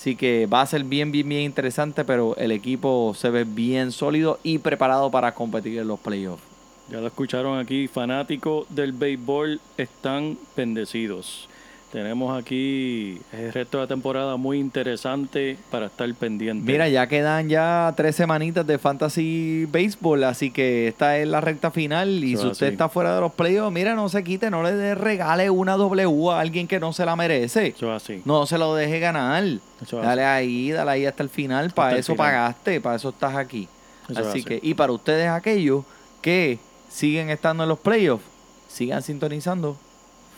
Así 0.00 0.16
que 0.16 0.46
va 0.46 0.62
a 0.62 0.66
ser 0.66 0.82
bien, 0.84 1.12
bien, 1.12 1.28
bien 1.28 1.42
interesante, 1.42 2.06
pero 2.06 2.34
el 2.38 2.52
equipo 2.52 3.12
se 3.14 3.28
ve 3.28 3.44
bien 3.44 3.92
sólido 3.92 4.40
y 4.42 4.56
preparado 4.56 5.10
para 5.10 5.34
competir 5.34 5.78
en 5.78 5.88
los 5.88 6.00
playoffs. 6.00 6.42
Ya 6.90 7.02
lo 7.02 7.06
escucharon 7.08 7.58
aquí, 7.58 7.86
fanáticos 7.86 8.64
del 8.70 8.92
béisbol 8.92 9.60
están 9.76 10.38
bendecidos. 10.56 11.49
Tenemos 11.92 12.40
aquí 12.40 13.20
el 13.32 13.52
resto 13.52 13.78
de 13.78 13.84
la 13.84 13.88
temporada 13.88 14.36
muy 14.36 14.60
interesante 14.60 15.58
para 15.72 15.86
estar 15.86 16.08
pendiente. 16.14 16.64
Mira, 16.70 16.88
ya 16.88 17.08
quedan 17.08 17.48
ya 17.48 17.92
tres 17.96 18.14
semanitas 18.14 18.64
de 18.64 18.78
Fantasy 18.78 19.66
Baseball, 19.66 20.22
así 20.22 20.52
que 20.52 20.86
esta 20.86 21.18
es 21.18 21.26
la 21.26 21.40
recta 21.40 21.72
final. 21.72 22.22
Y 22.22 22.34
Eso 22.34 22.42
si 22.42 22.48
usted 22.52 22.66
así. 22.68 22.72
está 22.74 22.88
fuera 22.88 23.12
de 23.16 23.20
los 23.20 23.32
playoffs, 23.32 23.72
mira, 23.72 23.96
no 23.96 24.08
se 24.08 24.22
quite, 24.22 24.50
no 24.50 24.62
le 24.62 24.72
dé- 24.72 24.94
regale 24.94 25.50
una 25.50 25.76
W 25.76 26.30
a 26.30 26.38
alguien 26.38 26.68
que 26.68 26.78
no 26.78 26.92
se 26.92 27.04
la 27.04 27.16
merece. 27.16 27.68
Eso 27.76 27.94
es 27.96 28.02
así. 28.04 28.22
No 28.24 28.46
se 28.46 28.56
lo 28.56 28.72
deje 28.76 29.00
ganar. 29.00 29.42
Eso 29.82 29.96
Dale 30.00 30.24
ahí, 30.24 30.70
dale 30.70 30.92
ahí 30.92 31.06
hasta 31.06 31.24
el 31.24 31.28
final. 31.28 31.70
Para 31.72 31.94
el 31.94 31.98
eso 31.98 32.12
final. 32.12 32.26
pagaste, 32.28 32.80
para 32.80 32.94
eso 32.96 33.08
estás 33.08 33.34
aquí. 33.34 33.66
Eso 34.08 34.20
es 34.20 34.26
Así 34.28 34.38
así. 34.40 34.44
que, 34.44 34.60
y 34.62 34.74
para 34.74 34.92
ustedes 34.92 35.28
aquellos 35.28 35.84
que 36.22 36.60
siguen 36.88 37.30
estando 37.30 37.64
en 37.64 37.68
los 37.68 37.80
playoffs, 37.80 38.24
sigan 38.68 39.02
sintonizando 39.02 39.76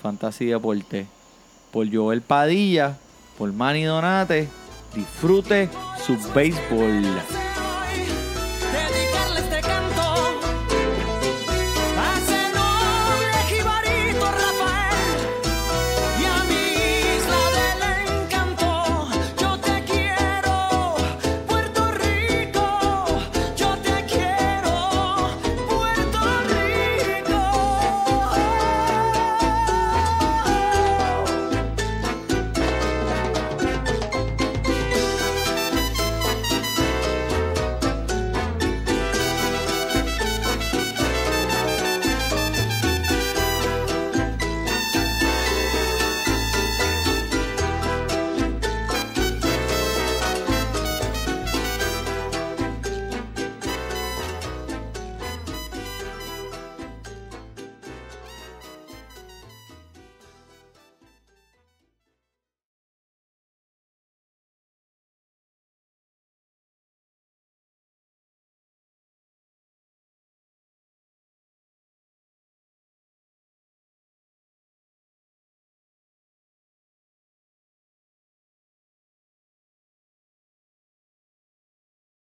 Fantasy 0.02 0.46
Deporte. 0.46 1.06
Por 1.72 1.92
Joel 1.92 2.20
Padilla, 2.20 2.96
por 3.38 3.52
Manny 3.52 3.84
Donate, 3.84 4.48
disfrute 4.94 5.68
su 6.06 6.16
béisbol. 6.32 7.02